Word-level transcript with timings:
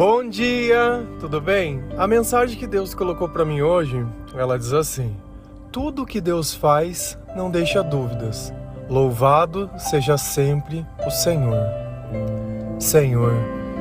Bom 0.00 0.26
dia, 0.26 1.06
tudo 1.20 1.42
bem? 1.42 1.84
A 1.98 2.06
mensagem 2.06 2.58
que 2.58 2.66
Deus 2.66 2.94
colocou 2.94 3.28
para 3.28 3.44
mim 3.44 3.60
hoje, 3.60 4.02
ela 4.34 4.58
diz 4.58 4.72
assim: 4.72 5.14
Tudo 5.70 6.06
que 6.06 6.22
Deus 6.22 6.54
faz 6.54 7.18
não 7.36 7.50
deixa 7.50 7.82
dúvidas. 7.82 8.50
Louvado 8.88 9.68
seja 9.76 10.16
sempre 10.16 10.86
o 11.06 11.10
Senhor. 11.10 11.54
Senhor, 12.78 13.34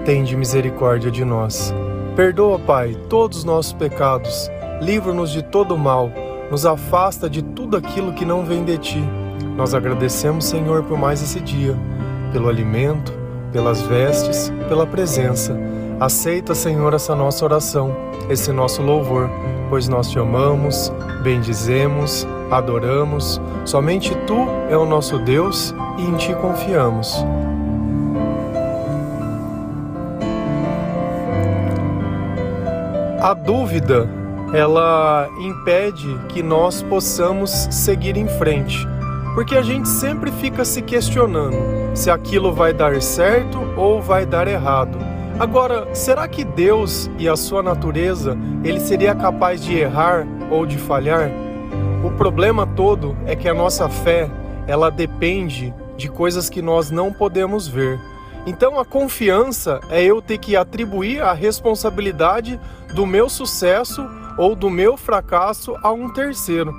tende 0.04 0.36
misericórdia 0.36 1.09
de 1.09 1.23
nós. 1.23 1.73
Perdoa, 2.18 2.59
Pai, 2.59 2.97
todos 3.07 3.38
os 3.38 3.43
nossos 3.45 3.71
pecados. 3.71 4.51
Livra-nos 4.81 5.31
de 5.31 5.41
todo 5.41 5.77
mal. 5.77 6.11
Nos 6.51 6.65
afasta 6.65 7.29
de 7.29 7.41
tudo 7.41 7.77
aquilo 7.77 8.11
que 8.11 8.25
não 8.25 8.43
vem 8.43 8.65
de 8.65 8.77
ti. 8.77 9.04
Nós 9.55 9.73
agradecemos, 9.73 10.43
Senhor, 10.43 10.83
por 10.83 10.97
mais 10.97 11.23
esse 11.23 11.39
dia, 11.39 11.77
pelo 12.33 12.49
alimento, 12.49 13.13
pelas 13.54 13.81
vestes, 13.83 14.52
pela 14.67 14.86
presença. 14.86 15.78
Aceita, 15.99 16.55
Senhor, 16.55 16.94
essa 16.94 17.13
nossa 17.13 17.44
oração, 17.44 17.94
esse 18.30 18.53
nosso 18.53 18.81
louvor, 18.81 19.30
pois 19.70 19.89
nós 19.89 20.09
te 20.09 20.17
amamos, 20.17 20.94
bendizemos, 21.23 22.25
adoramos. 22.49 23.41
Somente 23.66 24.16
tu 24.25 24.38
é 24.70 24.77
o 24.77 24.85
nosso 24.85 25.20
Deus 25.20 25.75
e 25.98 26.03
em 26.03 26.16
ti 26.16 26.34
confiamos. 26.35 27.22
A 33.22 33.34
dúvida, 33.34 34.08
ela 34.53 35.27
impede 35.41 36.17
que 36.30 36.41
nós 36.41 36.81
possamos 36.81 37.52
seguir 37.70 38.16
em 38.16 38.27
frente, 38.30 38.88
porque 39.36 39.53
a 39.53 39.61
gente 39.61 39.89
sempre 39.89 40.31
fica 40.31 40.63
se 40.63 40.81
questionando 40.81 41.58
se 41.94 42.09
aquilo 42.09 42.53
vai 42.53 42.72
dar 42.72 43.02
certo 43.02 43.59
ou 43.75 44.02
vai 44.02 44.25
dar 44.25 44.47
errado. 44.47 45.09
Agora, 45.39 45.88
será 45.95 46.27
que 46.27 46.44
Deus 46.44 47.09
e 47.17 47.30
a 47.30 47.38
sua 47.38 47.64
natureza, 47.64 48.38
ele 48.61 48.77
seria 48.77 49.16
capaz 49.16 49.64
de 49.64 49.73
errar 49.73 50.27
ou 50.52 50.66
de 50.66 50.77
falhar? 50.77 51.31
O 52.03 52.11
problema 52.11 52.67
todo 52.67 53.16
é 53.25 53.38
que 53.38 53.47
a 53.47 53.53
nossa 53.53 53.88
fé, 53.88 54.30
ela 54.67 54.89
depende 54.89 55.73
de 55.95 56.09
coisas 56.09 56.49
que 56.49 56.61
nós 56.61 56.91
não 56.91 57.14
podemos 57.14 57.69
ver. 57.69 57.97
Então 58.45 58.77
a 58.77 58.83
confiança 58.83 59.80
é 59.89 60.03
eu 60.03 60.22
ter 60.22 60.39
que 60.39 60.58
atribuir 60.58 61.22
a 61.22 61.31
responsabilidade 61.31 62.59
do 62.94 63.05
meu 63.05 63.30
sucesso 63.30 64.05
ou 64.38 64.53
do 64.53 64.69
meu 64.69 64.97
fracasso 64.97 65.73
a 65.81 65.89
um 65.89 66.09
terceiro. 66.09 66.73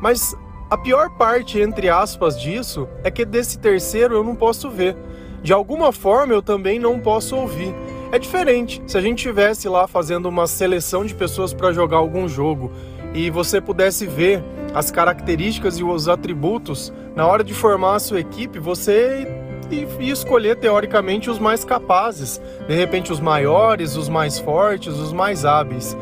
Mas 0.00 0.32
a 0.70 0.78
pior 0.78 1.10
parte, 1.10 1.58
entre 1.58 1.88
aspas, 1.88 2.40
disso 2.40 2.86
é 3.02 3.10
que 3.10 3.24
desse 3.24 3.58
terceiro 3.58 4.14
eu 4.14 4.22
não 4.22 4.36
posso 4.36 4.70
ver. 4.70 4.96
De 5.42 5.52
alguma 5.52 5.90
forma 5.90 6.32
eu 6.32 6.42
também 6.42 6.78
não 6.78 7.00
posso 7.00 7.34
ouvir. 7.34 7.74
É 8.12 8.18
diferente. 8.18 8.82
Se 8.86 8.96
a 8.96 9.00
gente 9.00 9.22
tivesse 9.22 9.68
lá 9.68 9.88
fazendo 9.88 10.28
uma 10.28 10.46
seleção 10.46 11.04
de 11.04 11.14
pessoas 11.14 11.52
para 11.52 11.72
jogar 11.72 11.96
algum 11.96 12.28
jogo 12.28 12.70
e 13.12 13.30
você 13.30 13.60
pudesse 13.60 14.06
ver 14.06 14.42
as 14.74 14.90
características 14.90 15.78
e 15.78 15.84
os 15.84 16.08
atributos 16.08 16.92
na 17.14 17.26
hora 17.26 17.42
de 17.42 17.52
formar 17.52 17.96
a 17.96 17.98
sua 17.98 18.20
equipe, 18.20 18.58
você 18.58 19.26
ia 19.70 20.12
escolher 20.12 20.56
teoricamente 20.56 21.28
os 21.28 21.38
mais 21.38 21.64
capazes, 21.64 22.40
de 22.68 22.74
repente 22.74 23.10
os 23.10 23.18
maiores, 23.18 23.96
os 23.96 24.08
mais 24.08 24.38
fortes, 24.38 24.94
os 24.94 25.12
mais 25.12 25.44
hábeis. 25.44 25.96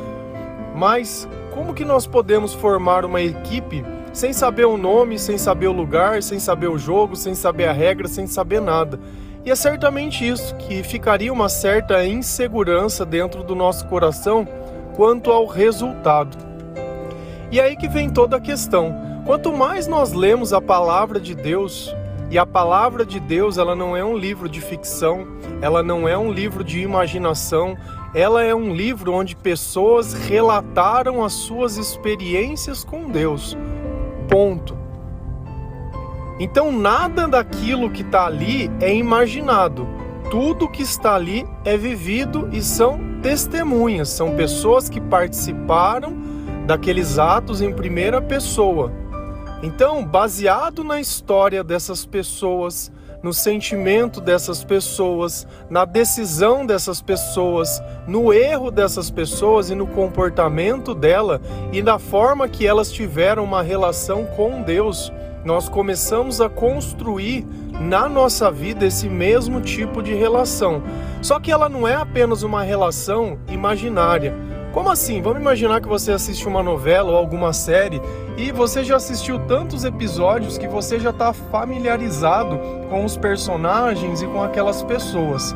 Mas 0.74 1.26
como 1.52 1.72
que 1.72 1.84
nós 1.84 2.06
podemos 2.06 2.52
formar 2.52 3.04
uma 3.04 3.22
equipe 3.22 3.84
sem 4.12 4.32
saber 4.32 4.66
o 4.66 4.76
nome, 4.76 5.18
sem 5.18 5.38
saber 5.38 5.68
o 5.68 5.72
lugar, 5.72 6.22
sem 6.22 6.38
saber 6.38 6.68
o 6.68 6.76
jogo, 6.76 7.16
sem 7.16 7.34
saber 7.34 7.66
a 7.66 7.72
regra, 7.72 8.08
sem 8.08 8.26
saber 8.26 8.60
nada? 8.60 8.98
E 9.44 9.50
é 9.50 9.54
certamente 9.54 10.26
isso, 10.26 10.54
que 10.56 10.82
ficaria 10.82 11.32
uma 11.32 11.48
certa 11.48 12.04
insegurança 12.04 13.04
dentro 13.04 13.42
do 13.42 13.54
nosso 13.54 13.86
coração 13.86 14.46
quanto 14.96 15.30
ao 15.30 15.46
resultado. 15.46 16.36
E 17.50 17.60
aí 17.60 17.76
que 17.76 17.88
vem 17.88 18.08
toda 18.08 18.36
a 18.36 18.40
questão. 18.40 19.22
Quanto 19.26 19.52
mais 19.52 19.86
nós 19.86 20.12
lemos 20.12 20.52
a 20.52 20.60
palavra 20.60 21.20
de 21.20 21.34
Deus, 21.34 21.94
e 22.30 22.38
a 22.38 22.46
palavra 22.46 23.04
de 23.04 23.20
Deus, 23.20 23.58
ela 23.58 23.76
não 23.76 23.96
é 23.96 24.04
um 24.04 24.16
livro 24.16 24.48
de 24.48 24.60
ficção, 24.60 25.26
ela 25.60 25.82
não 25.82 26.08
é 26.08 26.16
um 26.16 26.32
livro 26.32 26.64
de 26.64 26.80
imaginação, 26.80 27.76
ela 28.14 28.42
é 28.42 28.54
um 28.54 28.74
livro 28.74 29.12
onde 29.12 29.36
pessoas 29.36 30.14
relataram 30.14 31.22
as 31.22 31.32
suas 31.32 31.76
experiências 31.76 32.82
com 32.82 33.08
Deus. 33.08 33.56
Ponto. 34.28 34.83
Então 36.38 36.72
nada 36.72 37.28
daquilo 37.28 37.90
que 37.90 38.02
está 38.02 38.26
ali 38.26 38.70
é 38.80 38.94
imaginado. 38.94 39.86
Tudo 40.30 40.68
que 40.68 40.82
está 40.82 41.14
ali 41.14 41.46
é 41.64 41.76
vivido 41.76 42.48
e 42.52 42.60
são 42.60 42.98
testemunhas, 43.22 44.08
são 44.08 44.34
pessoas 44.34 44.88
que 44.88 45.00
participaram 45.00 46.16
daqueles 46.66 47.18
atos 47.18 47.60
em 47.60 47.72
primeira 47.72 48.20
pessoa. 48.20 48.90
Então, 49.62 50.04
baseado 50.04 50.84
na 50.84 51.00
história 51.00 51.64
dessas 51.64 52.04
pessoas, 52.04 52.92
no 53.22 53.32
sentimento 53.32 54.20
dessas 54.20 54.62
pessoas, 54.62 55.46
na 55.70 55.86
decisão 55.86 56.66
dessas 56.66 57.00
pessoas, 57.00 57.82
no 58.06 58.34
erro 58.34 58.70
dessas 58.70 59.10
pessoas 59.10 59.70
e 59.70 59.74
no 59.74 59.86
comportamento 59.86 60.94
dela 60.94 61.40
e 61.72 61.82
na 61.82 61.98
forma 61.98 62.46
que 62.46 62.66
elas 62.66 62.92
tiveram 62.92 63.42
uma 63.44 63.62
relação 63.62 64.26
com 64.36 64.60
Deus, 64.60 65.10
nós 65.44 65.68
começamos 65.68 66.40
a 66.40 66.48
construir 66.48 67.46
na 67.80 68.08
nossa 68.08 68.50
vida 68.50 68.86
esse 68.86 69.08
mesmo 69.08 69.60
tipo 69.60 70.02
de 70.02 70.14
relação. 70.14 70.82
Só 71.20 71.38
que 71.38 71.52
ela 71.52 71.68
não 71.68 71.86
é 71.86 71.94
apenas 71.94 72.42
uma 72.42 72.62
relação 72.62 73.38
imaginária. 73.48 74.34
Como 74.72 74.90
assim? 74.90 75.22
Vamos 75.22 75.40
imaginar 75.40 75.80
que 75.80 75.86
você 75.86 76.10
assiste 76.10 76.48
uma 76.48 76.62
novela 76.62 77.12
ou 77.12 77.16
alguma 77.16 77.52
série 77.52 78.00
e 78.36 78.50
você 78.50 78.82
já 78.82 78.96
assistiu 78.96 79.38
tantos 79.46 79.84
episódios 79.84 80.58
que 80.58 80.66
você 80.66 80.98
já 80.98 81.10
está 81.10 81.32
familiarizado 81.32 82.58
com 82.90 83.04
os 83.04 83.16
personagens 83.16 84.22
e 84.22 84.26
com 84.26 84.42
aquelas 84.42 84.82
pessoas. 84.82 85.54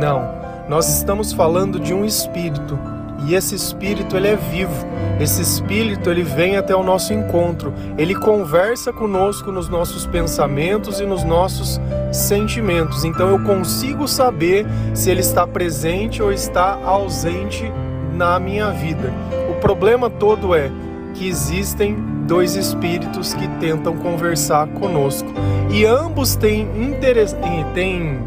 Não, 0.00 0.34
nós 0.68 0.88
estamos 0.88 1.32
falando 1.32 1.78
de 1.78 1.92
um 1.92 2.04
espírito 2.04 2.78
e 3.26 3.34
esse 3.34 3.54
espírito 3.54 4.16
ele 4.16 4.28
é 4.28 4.36
vivo. 4.36 4.86
Esse 5.20 5.42
espírito 5.42 6.08
ele 6.10 6.22
vem 6.22 6.56
até 6.56 6.74
o 6.74 6.82
nosso 6.82 7.12
encontro. 7.12 7.74
Ele 7.96 8.14
conversa 8.14 8.92
conosco 8.92 9.50
nos 9.50 9.68
nossos 9.68 10.06
pensamentos 10.06 11.00
e 11.00 11.04
nos 11.04 11.24
nossos 11.24 11.80
sentimentos. 12.12 13.04
Então 13.04 13.28
eu 13.28 13.42
consigo 13.42 14.06
saber 14.06 14.64
se 14.94 15.10
ele 15.10 15.20
está 15.20 15.46
presente 15.46 16.22
ou 16.22 16.32
está 16.32 16.74
ausente 16.84 17.70
na 18.14 18.38
minha 18.38 18.70
vida. 18.70 19.12
O 19.50 19.60
problema 19.60 20.08
todo 20.08 20.54
é 20.54 20.70
que 21.14 21.28
existem 21.28 21.96
dois 22.26 22.54
espíritos 22.54 23.34
que 23.34 23.48
tentam 23.58 23.96
conversar 23.96 24.68
conosco 24.68 25.28
e 25.70 25.84
ambos 25.84 26.36
têm, 26.36 26.62
interesse, 26.80 27.34
têm 27.74 28.20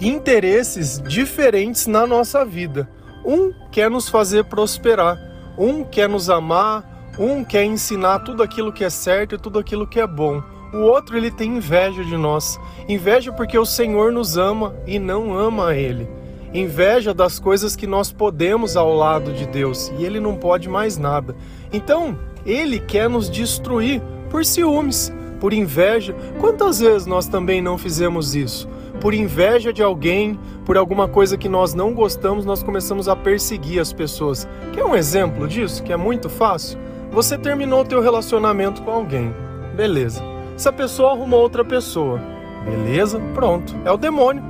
interesses 0.00 1.00
diferentes 1.06 1.86
na 1.86 2.06
nossa 2.06 2.44
vida. 2.44 2.88
Um 3.24 3.52
quer 3.70 3.90
nos 3.90 4.08
fazer 4.08 4.44
prosperar, 4.44 5.18
um 5.56 5.84
quer 5.84 6.08
nos 6.08 6.30
amar, 6.30 7.12
um 7.18 7.44
quer 7.44 7.64
ensinar 7.64 8.20
tudo 8.20 8.42
aquilo 8.42 8.72
que 8.72 8.84
é 8.84 8.90
certo 8.90 9.34
e 9.34 9.38
tudo 9.38 9.58
aquilo 9.58 9.86
que 9.86 10.00
é 10.00 10.06
bom. 10.06 10.42
O 10.72 10.78
outro 10.78 11.16
ele 11.16 11.30
tem 11.30 11.56
inveja 11.56 12.04
de 12.04 12.16
nós. 12.16 12.58
Inveja 12.88 13.32
porque 13.32 13.58
o 13.58 13.64
Senhor 13.64 14.12
nos 14.12 14.36
ama 14.36 14.74
e 14.86 14.98
não 14.98 15.32
ama 15.32 15.68
a 15.68 15.76
ele. 15.76 16.08
Inveja 16.52 17.12
das 17.12 17.38
coisas 17.38 17.74
que 17.74 17.86
nós 17.86 18.12
podemos 18.12 18.76
ao 18.76 18.94
lado 18.94 19.32
de 19.32 19.46
Deus 19.46 19.92
e 19.98 20.04
ele 20.04 20.20
não 20.20 20.36
pode 20.36 20.68
mais 20.68 20.96
nada. 20.96 21.34
Então, 21.72 22.18
ele 22.44 22.78
quer 22.78 23.08
nos 23.08 23.28
destruir 23.30 24.00
por 24.30 24.44
ciúmes, 24.44 25.12
por 25.40 25.52
inveja. 25.52 26.14
Quantas 26.38 26.80
vezes 26.80 27.06
nós 27.06 27.26
também 27.26 27.60
não 27.60 27.76
fizemos 27.76 28.34
isso? 28.34 28.68
Por 29.00 29.14
inveja 29.14 29.72
de 29.72 29.82
alguém, 29.82 30.38
por 30.64 30.76
alguma 30.76 31.08
coisa 31.08 31.36
que 31.36 31.48
nós 31.48 31.74
não 31.74 31.94
gostamos, 31.94 32.44
nós 32.44 32.62
começamos 32.62 33.08
a 33.08 33.16
perseguir 33.16 33.80
as 33.80 33.92
pessoas. 33.92 34.48
Quer 34.72 34.84
um 34.84 34.94
exemplo 34.94 35.46
disso, 35.46 35.82
que 35.82 35.92
é 35.92 35.96
muito 35.96 36.28
fácil? 36.28 36.78
Você 37.10 37.38
terminou 37.38 37.80
o 37.80 37.84
teu 37.84 38.00
relacionamento 38.00 38.82
com 38.82 38.90
alguém. 38.90 39.34
Beleza. 39.74 40.22
Essa 40.54 40.72
pessoa 40.72 41.12
arrumou 41.12 41.40
outra 41.40 41.64
pessoa. 41.64 42.20
Beleza? 42.64 43.20
Pronto. 43.32 43.74
É 43.84 43.92
o 43.92 43.96
demônio. 43.96 44.42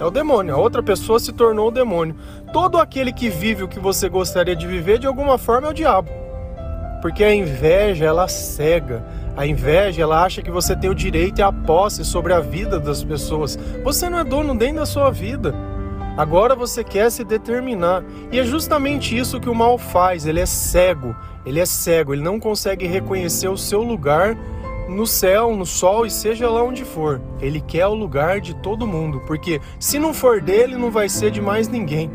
É 0.00 0.04
o 0.04 0.10
demônio. 0.10 0.54
A 0.54 0.58
outra 0.58 0.82
pessoa 0.82 1.18
se 1.18 1.32
tornou 1.32 1.68
o 1.68 1.72
demônio. 1.72 2.14
Todo 2.52 2.78
aquele 2.78 3.12
que 3.12 3.28
vive 3.28 3.64
o 3.64 3.68
que 3.68 3.80
você 3.80 4.08
gostaria 4.08 4.54
de 4.54 4.66
viver, 4.66 4.98
de 4.98 5.06
alguma 5.06 5.36
forma, 5.36 5.68
é 5.68 5.70
o 5.70 5.74
diabo. 5.74 6.08
Porque 7.02 7.22
a 7.24 7.34
inveja, 7.34 8.04
ela 8.04 8.28
cega 8.28 9.04
a 9.36 9.46
inveja, 9.46 10.02
ela 10.02 10.24
acha 10.24 10.40
que 10.40 10.50
você 10.50 10.74
tem 10.74 10.88
o 10.88 10.94
direito 10.94 11.40
e 11.40 11.42
a 11.42 11.52
posse 11.52 12.04
sobre 12.04 12.32
a 12.32 12.40
vida 12.40 12.80
das 12.80 13.04
pessoas. 13.04 13.58
Você 13.84 14.08
não 14.08 14.18
é 14.18 14.24
dono 14.24 14.54
nem 14.54 14.72
da 14.72 14.86
sua 14.86 15.10
vida. 15.10 15.54
Agora 16.16 16.54
você 16.54 16.82
quer 16.82 17.10
se 17.10 17.22
determinar. 17.22 18.02
E 18.32 18.38
é 18.38 18.44
justamente 18.44 19.16
isso 19.16 19.38
que 19.38 19.50
o 19.50 19.54
mal 19.54 19.76
faz. 19.76 20.24
Ele 20.24 20.40
é 20.40 20.46
cego. 20.46 21.14
Ele 21.44 21.60
é 21.60 21.66
cego. 21.66 22.14
Ele 22.14 22.22
não 22.22 22.40
consegue 22.40 22.86
reconhecer 22.86 23.48
o 23.48 23.58
seu 23.58 23.82
lugar 23.82 24.34
no 24.88 25.06
céu, 25.06 25.54
no 25.54 25.66
sol 25.66 26.06
e 26.06 26.10
seja 26.10 26.48
lá 26.48 26.62
onde 26.62 26.84
for. 26.84 27.20
Ele 27.38 27.60
quer 27.60 27.86
o 27.86 27.94
lugar 27.94 28.40
de 28.40 28.54
todo 28.54 28.86
mundo, 28.86 29.20
porque 29.26 29.60
se 29.78 29.98
não 29.98 30.14
for 30.14 30.40
dele, 30.40 30.76
não 30.76 30.90
vai 30.90 31.08
ser 31.08 31.30
de 31.30 31.42
mais 31.42 31.68
ninguém. 31.68 32.10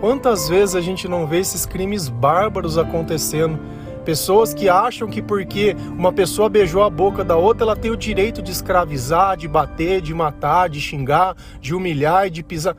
Quantas 0.00 0.48
vezes 0.48 0.74
a 0.74 0.80
gente 0.80 1.08
não 1.08 1.26
vê 1.26 1.38
esses 1.38 1.64
crimes 1.64 2.08
bárbaros 2.08 2.76
acontecendo? 2.76 3.58
Pessoas 4.04 4.54
que 4.54 4.68
acham 4.68 5.08
que 5.08 5.20
porque 5.20 5.76
uma 5.96 6.12
pessoa 6.12 6.48
beijou 6.48 6.82
a 6.82 6.90
boca 6.90 7.22
da 7.22 7.36
outra, 7.36 7.64
ela 7.64 7.76
tem 7.76 7.90
o 7.90 7.96
direito 7.96 8.42
de 8.42 8.50
escravizar, 8.50 9.36
de 9.36 9.46
bater, 9.46 10.00
de 10.00 10.14
matar, 10.14 10.68
de 10.68 10.80
xingar, 10.80 11.36
de 11.60 11.74
humilhar 11.74 12.26
e 12.26 12.30
de 12.30 12.42
pisar. 12.42 12.76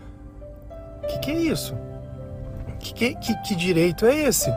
Que 1.07 1.19
que 1.19 1.31
é 1.31 1.35
isso? 1.35 1.75
Que, 2.79 3.15
que, 3.15 3.35
que 3.44 3.56
direito 3.56 4.06
é 4.06 4.23
esse? 4.23 4.51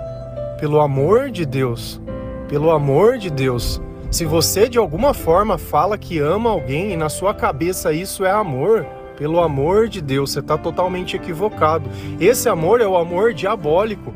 Pelo 0.58 0.81
amor 0.81 1.31
de 1.31 1.44
Deus, 1.44 2.00
pelo 2.49 2.70
amor 2.70 3.19
de 3.19 3.28
Deus, 3.28 3.82
se 4.10 4.25
você 4.25 4.69
de 4.69 4.78
alguma 4.78 5.12
forma 5.12 5.58
fala 5.58 5.99
que 5.99 6.19
ama 6.19 6.49
alguém 6.49 6.93
e 6.93 6.96
na 6.96 7.08
sua 7.08 7.34
cabeça 7.34 7.93
isso 7.93 8.25
é 8.25 8.31
amor, 8.31 8.87
pelo 9.17 9.40
amor 9.40 9.88
de 9.88 10.00
Deus, 10.00 10.32
você 10.32 10.40
está 10.40 10.56
totalmente 10.56 11.17
equivocado. 11.17 11.88
Esse 12.20 12.49
amor 12.49 12.81
é 12.81 12.87
o 12.87 12.96
amor 12.96 13.34
diabólico. 13.34 14.14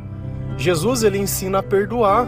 Jesus 0.58 1.04
ele 1.04 1.18
ensina 1.18 1.60
a 1.60 1.62
perdoar, 1.62 2.26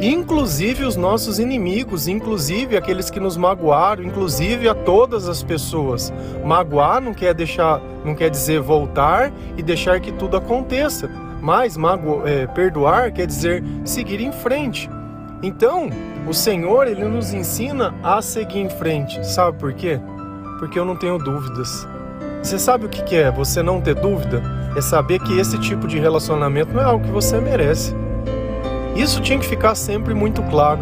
inclusive 0.00 0.84
os 0.84 0.96
nossos 0.96 1.38
inimigos, 1.38 2.08
inclusive 2.08 2.76
aqueles 2.76 3.08
que 3.08 3.20
nos 3.20 3.36
magoaram, 3.36 4.02
inclusive 4.02 4.68
a 4.68 4.74
todas 4.74 5.28
as 5.28 5.44
pessoas. 5.44 6.12
Magoar 6.44 7.00
não 7.00 7.14
quer 7.14 7.32
deixar, 7.32 7.80
não 8.04 8.16
quer 8.16 8.30
dizer 8.30 8.60
voltar 8.60 9.32
e 9.56 9.62
deixar 9.62 10.00
que 10.00 10.10
tudo 10.10 10.36
aconteça, 10.36 11.08
mas 11.40 11.76
mago, 11.76 12.26
é, 12.26 12.48
perdoar 12.48 13.12
quer 13.12 13.26
dizer 13.26 13.62
seguir 13.84 14.20
em 14.20 14.32
frente. 14.32 14.90
Então, 15.40 15.88
o 16.26 16.34
Senhor, 16.34 16.88
ele 16.88 17.04
nos 17.04 17.32
ensina 17.32 17.94
a 18.02 18.20
seguir 18.20 18.58
em 18.58 18.68
frente. 18.68 19.24
Sabe 19.24 19.56
por 19.56 19.72
quê? 19.72 20.00
Porque 20.58 20.76
eu 20.76 20.84
não 20.84 20.96
tenho 20.96 21.16
dúvidas. 21.16 21.86
Você 22.42 22.58
sabe 22.58 22.86
o 22.86 22.88
que 22.88 23.14
é 23.14 23.30
você 23.30 23.62
não 23.62 23.80
ter 23.80 23.94
dúvida? 23.94 24.57
É 24.76 24.80
saber 24.80 25.20
que 25.20 25.38
esse 25.38 25.58
tipo 25.58 25.86
de 25.86 25.98
relacionamento 25.98 26.72
não 26.72 26.82
é 26.82 26.84
algo 26.84 27.04
que 27.04 27.10
você 27.10 27.40
merece. 27.40 27.94
Isso 28.94 29.20
tinha 29.20 29.38
que 29.38 29.46
ficar 29.46 29.74
sempre 29.74 30.14
muito 30.14 30.42
claro. 30.44 30.80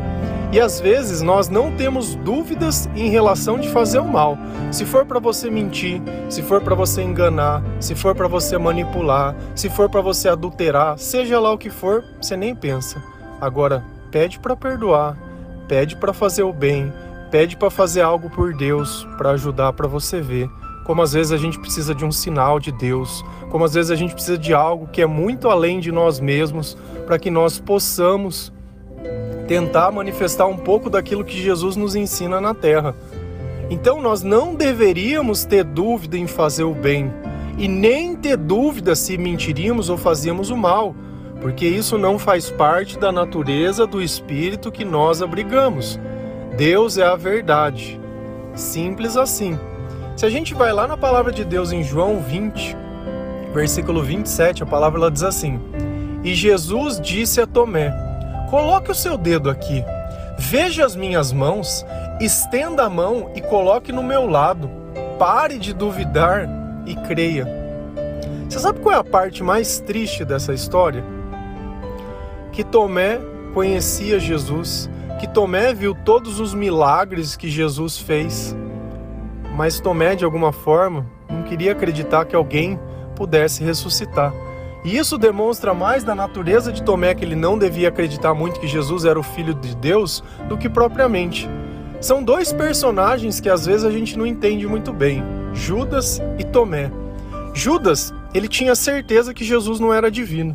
E 0.52 0.60
às 0.60 0.80
vezes 0.80 1.22
nós 1.22 1.48
não 1.48 1.72
temos 1.72 2.14
dúvidas 2.14 2.88
em 2.94 3.10
relação 3.10 3.58
de 3.58 3.68
fazer 3.68 3.98
o 3.98 4.08
mal. 4.08 4.38
Se 4.70 4.84
for 4.84 5.04
para 5.04 5.18
você 5.18 5.50
mentir, 5.50 6.00
se 6.28 6.40
for 6.42 6.60
para 6.60 6.74
você 6.74 7.02
enganar, 7.02 7.62
se 7.80 7.94
for 7.94 8.14
para 8.14 8.28
você 8.28 8.56
manipular, 8.56 9.34
se 9.54 9.68
for 9.68 9.90
para 9.90 10.00
você 10.00 10.28
adulterar, 10.28 10.98
seja 10.98 11.38
lá 11.40 11.52
o 11.52 11.58
que 11.58 11.68
for, 11.68 12.02
você 12.20 12.36
nem 12.36 12.54
pensa. 12.54 13.02
Agora, 13.40 13.84
pede 14.10 14.38
para 14.38 14.56
perdoar, 14.56 15.16
pede 15.68 15.96
para 15.96 16.12
fazer 16.12 16.44
o 16.44 16.52
bem, 16.52 16.92
pede 17.30 17.56
para 17.56 17.70
fazer 17.70 18.02
algo 18.02 18.30
por 18.30 18.54
Deus, 18.54 19.06
para 19.18 19.30
ajudar 19.30 19.72
para 19.72 19.88
você 19.88 20.20
ver. 20.20 20.48
Como 20.86 21.02
às 21.02 21.12
vezes 21.12 21.32
a 21.32 21.36
gente 21.36 21.58
precisa 21.58 21.92
de 21.92 22.04
um 22.04 22.12
sinal 22.12 22.60
de 22.60 22.70
Deus, 22.70 23.24
como 23.50 23.64
às 23.64 23.74
vezes 23.74 23.90
a 23.90 23.96
gente 23.96 24.14
precisa 24.14 24.38
de 24.38 24.54
algo 24.54 24.86
que 24.86 25.02
é 25.02 25.06
muito 25.06 25.48
além 25.48 25.80
de 25.80 25.90
nós 25.90 26.20
mesmos, 26.20 26.78
para 27.04 27.18
que 27.18 27.28
nós 27.28 27.58
possamos 27.58 28.52
tentar 29.48 29.90
manifestar 29.90 30.46
um 30.46 30.56
pouco 30.56 30.88
daquilo 30.88 31.24
que 31.24 31.42
Jesus 31.42 31.74
nos 31.74 31.96
ensina 31.96 32.40
na 32.40 32.54
terra. 32.54 32.94
Então 33.68 34.00
nós 34.00 34.22
não 34.22 34.54
deveríamos 34.54 35.44
ter 35.44 35.64
dúvida 35.64 36.16
em 36.16 36.28
fazer 36.28 36.62
o 36.62 36.72
bem 36.72 37.12
e 37.58 37.66
nem 37.66 38.14
ter 38.14 38.36
dúvida 38.36 38.94
se 38.94 39.18
mentiríamos 39.18 39.90
ou 39.90 39.96
fazíamos 39.96 40.50
o 40.50 40.56
mal, 40.56 40.94
porque 41.40 41.66
isso 41.66 41.98
não 41.98 42.16
faz 42.16 42.48
parte 42.48 42.96
da 42.96 43.10
natureza 43.10 43.88
do 43.88 44.00
espírito 44.00 44.70
que 44.70 44.84
nós 44.84 45.20
abrigamos. 45.20 45.98
Deus 46.56 46.96
é 46.96 47.04
a 47.04 47.16
verdade. 47.16 48.00
Simples 48.54 49.16
assim. 49.16 49.58
Se 50.16 50.24
a 50.24 50.30
gente 50.30 50.54
vai 50.54 50.72
lá 50.72 50.88
na 50.88 50.96
palavra 50.96 51.30
de 51.30 51.44
Deus 51.44 51.72
em 51.72 51.82
João 51.82 52.20
20, 52.20 52.76
versículo 53.52 54.02
27, 54.02 54.62
a 54.62 54.66
palavra 54.66 54.98
ela 54.98 55.10
diz 55.10 55.22
assim: 55.22 55.60
E 56.24 56.34
Jesus 56.34 57.00
disse 57.00 57.40
a 57.40 57.46
Tomé: 57.46 57.92
Coloque 58.50 58.90
o 58.90 58.94
seu 58.94 59.18
dedo 59.18 59.50
aqui, 59.50 59.84
veja 60.38 60.86
as 60.86 60.96
minhas 60.96 61.32
mãos, 61.32 61.84
estenda 62.20 62.84
a 62.84 62.90
mão 62.90 63.30
e 63.34 63.40
coloque 63.42 63.92
no 63.92 64.02
meu 64.02 64.26
lado. 64.26 64.70
Pare 65.18 65.58
de 65.58 65.72
duvidar 65.72 66.48
e 66.86 66.96
creia. 67.06 67.46
Você 68.48 68.58
sabe 68.58 68.80
qual 68.80 68.94
é 68.94 68.98
a 68.98 69.04
parte 69.04 69.42
mais 69.42 69.80
triste 69.80 70.24
dessa 70.24 70.54
história? 70.54 71.04
que 72.56 72.64
Tomé 72.64 73.20
conhecia 73.52 74.18
Jesus, 74.18 74.88
que 75.20 75.28
Tomé 75.28 75.74
viu 75.74 75.94
todos 75.94 76.40
os 76.40 76.54
milagres 76.54 77.36
que 77.36 77.50
Jesus 77.50 77.98
fez, 77.98 78.56
mas 79.56 79.80
Tomé, 79.80 80.14
de 80.14 80.22
alguma 80.22 80.52
forma, 80.52 81.06
não 81.30 81.42
queria 81.42 81.72
acreditar 81.72 82.26
que 82.26 82.36
alguém 82.36 82.78
pudesse 83.16 83.64
ressuscitar. 83.64 84.32
E 84.84 84.96
isso 84.96 85.16
demonstra 85.16 85.72
mais 85.72 86.04
da 86.04 86.14
natureza 86.14 86.70
de 86.70 86.82
Tomé 86.82 87.14
que 87.14 87.24
ele 87.24 87.34
não 87.34 87.58
devia 87.58 87.88
acreditar 87.88 88.34
muito 88.34 88.60
que 88.60 88.68
Jesus 88.68 89.06
era 89.06 89.18
o 89.18 89.22
filho 89.22 89.54
de 89.54 89.74
Deus 89.74 90.22
do 90.46 90.58
que 90.58 90.68
propriamente. 90.68 91.48
São 92.02 92.22
dois 92.22 92.52
personagens 92.52 93.40
que 93.40 93.48
às 93.48 93.64
vezes 93.64 93.84
a 93.84 93.90
gente 93.90 94.18
não 94.18 94.26
entende 94.26 94.66
muito 94.66 94.92
bem, 94.92 95.24
Judas 95.54 96.20
e 96.38 96.44
Tomé. 96.44 96.92
Judas, 97.54 98.12
ele 98.34 98.48
tinha 98.48 98.74
certeza 98.74 99.32
que 99.32 99.42
Jesus 99.42 99.80
não 99.80 99.90
era 99.90 100.10
divino. 100.10 100.54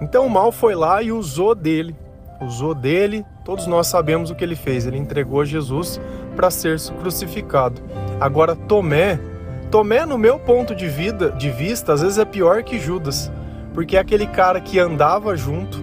Então 0.00 0.24
o 0.24 0.30
mal 0.30 0.52
foi 0.52 0.76
lá 0.76 1.02
e 1.02 1.10
usou 1.10 1.52
dele, 1.52 1.96
usou 2.40 2.76
dele. 2.76 3.26
Todos 3.44 3.66
nós 3.66 3.88
sabemos 3.88 4.30
o 4.30 4.34
que 4.34 4.44
ele 4.44 4.54
fez. 4.54 4.86
Ele 4.86 4.98
entregou 4.98 5.44
Jesus 5.44 6.00
para 6.36 6.50
ser 6.50 6.80
crucificado. 7.00 7.82
Agora 8.20 8.54
Tomé, 8.54 9.18
Tomé 9.70 10.04
no 10.04 10.18
meu 10.18 10.38
ponto 10.38 10.74
de 10.74 10.86
vida, 10.86 11.30
de 11.30 11.50
vista, 11.50 11.94
às 11.94 12.02
vezes 12.02 12.18
é 12.18 12.24
pior 12.24 12.62
que 12.62 12.78
Judas, 12.78 13.32
porque 13.72 13.96
é 13.96 14.00
aquele 14.00 14.26
cara 14.26 14.60
que 14.60 14.78
andava 14.78 15.34
junto, 15.34 15.82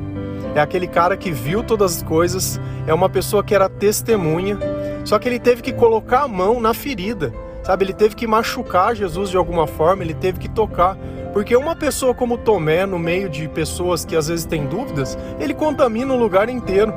é 0.56 0.62
aquele 0.62 0.88
cara 0.88 1.18
que 1.18 1.32
viu 1.32 1.64
todas 1.64 1.98
as 1.98 2.04
coisas, 2.04 2.62
é 2.86 2.94
uma 2.94 3.10
pessoa 3.10 3.44
que 3.44 3.56
era 3.56 3.68
testemunha, 3.68 4.58
só 5.04 5.18
que 5.18 5.28
ele 5.28 5.40
teve 5.40 5.62
que 5.62 5.74
colocar 5.74 6.22
a 6.22 6.28
mão 6.28 6.62
na 6.62 6.74
ferida, 6.74 7.34
sabe? 7.64 7.84
Ele 7.84 7.94
teve 7.94 8.16
que 8.16 8.28
machucar 8.28 8.96
Jesus 8.96 9.32
de 9.32 9.38
alguma 9.38 9.66
forma, 9.66 10.04
ele 10.04 10.14
teve 10.14 10.40
que 10.40 10.50
tocar. 10.50 10.96
Porque 11.34 11.56
uma 11.56 11.76
pessoa 11.76 12.14
como 12.14 12.38
Tomé, 12.38 12.86
no 12.86 13.00
meio 13.00 13.28
de 13.28 13.48
pessoas 13.50 14.06
que 14.06 14.16
às 14.16 14.28
vezes 14.28 14.46
têm 14.46 14.68
dúvidas, 14.68 15.18
ele 15.40 15.54
contamina 15.54 16.14
o 16.14 16.18
lugar 16.18 16.48
inteiro. 16.48 16.94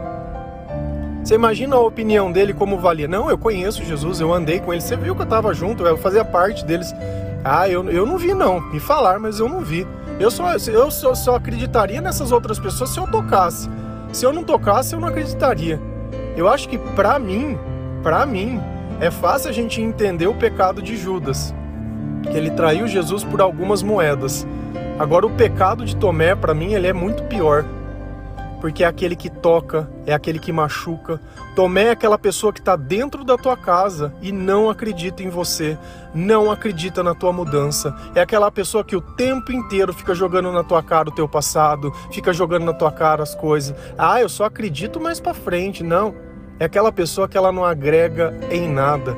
Você 1.22 1.34
imagina 1.34 1.76
a 1.76 1.80
opinião 1.80 2.32
dele 2.32 2.52
como 2.52 2.78
valia? 2.78 3.06
Não, 3.06 3.30
eu 3.30 3.38
conheço 3.38 3.84
Jesus, 3.84 4.20
eu 4.20 4.32
andei 4.32 4.58
com 4.58 4.72
ele, 4.72 4.80
você 4.82 4.96
viu 4.96 5.14
que 5.14 5.20
eu 5.20 5.24
estava 5.24 5.54
junto, 5.54 5.84
eu 5.84 5.96
fazia 5.96 6.24
parte 6.24 6.64
deles. 6.64 6.92
Ah, 7.44 7.68
eu, 7.68 7.88
eu 7.90 8.04
não 8.04 8.18
vi 8.18 8.34
não, 8.34 8.60
me 8.60 8.80
falar, 8.80 9.18
mas 9.18 9.38
eu 9.38 9.48
não 9.48 9.60
vi. 9.60 9.86
Eu 10.18 10.30
só, 10.30 10.52
eu 10.54 10.90
só, 10.90 11.14
só 11.14 11.36
acreditaria 11.36 12.00
nessas 12.00 12.32
outras 12.32 12.58
pessoas 12.58 12.90
se 12.90 12.98
eu 12.98 13.06
tocasse. 13.06 13.68
Se 14.12 14.26
eu 14.26 14.32
não 14.32 14.42
tocasse, 14.42 14.94
eu 14.94 15.00
não 15.00 15.08
acreditaria. 15.08 15.80
Eu 16.36 16.48
acho 16.48 16.68
que 16.68 16.78
para 16.78 17.18
mim, 17.18 17.58
para 18.02 18.26
mim, 18.26 18.60
é 19.00 19.10
fácil 19.10 19.50
a 19.50 19.52
gente 19.52 19.80
entender 19.80 20.26
o 20.26 20.34
pecado 20.34 20.82
de 20.82 20.96
Judas 20.96 21.54
que 22.22 22.36
ele 22.36 22.50
traiu 22.50 22.86
Jesus 22.86 23.24
por 23.24 23.40
algumas 23.40 23.82
moedas. 23.82 24.46
Agora 24.98 25.26
o 25.26 25.30
pecado 25.30 25.84
de 25.84 25.96
Tomé, 25.96 26.34
para 26.34 26.54
mim, 26.54 26.72
ele 26.72 26.86
é 26.86 26.92
muito 26.92 27.24
pior. 27.24 27.64
Porque 28.62 28.84
é 28.84 28.86
aquele 28.86 29.16
que 29.16 29.28
toca, 29.28 29.90
é 30.06 30.14
aquele 30.14 30.38
que 30.38 30.52
machuca. 30.52 31.20
Tomé 31.56 31.86
é 31.86 31.90
aquela 31.90 32.16
pessoa 32.16 32.52
que 32.52 32.60
está 32.60 32.76
dentro 32.76 33.24
da 33.24 33.36
tua 33.36 33.56
casa 33.56 34.14
e 34.22 34.30
não 34.30 34.70
acredita 34.70 35.20
em 35.20 35.28
você, 35.28 35.76
não 36.14 36.48
acredita 36.48 37.02
na 37.02 37.12
tua 37.12 37.32
mudança. 37.32 37.92
É 38.14 38.20
aquela 38.20 38.52
pessoa 38.52 38.84
que 38.84 38.94
o 38.94 39.00
tempo 39.00 39.50
inteiro 39.50 39.92
fica 39.92 40.14
jogando 40.14 40.52
na 40.52 40.62
tua 40.62 40.80
cara 40.80 41.08
o 41.08 41.12
teu 41.12 41.28
passado, 41.28 41.92
fica 42.12 42.32
jogando 42.32 42.64
na 42.64 42.72
tua 42.72 42.92
cara 42.92 43.24
as 43.24 43.34
coisas. 43.34 43.76
Ah, 43.98 44.20
eu 44.20 44.28
só 44.28 44.44
acredito 44.44 45.00
mais 45.00 45.18
para 45.18 45.34
frente. 45.34 45.82
Não. 45.82 46.14
É 46.60 46.66
aquela 46.66 46.92
pessoa 46.92 47.28
que 47.28 47.36
ela 47.36 47.50
não 47.50 47.64
agrega 47.64 48.32
em 48.48 48.68
nada. 48.68 49.16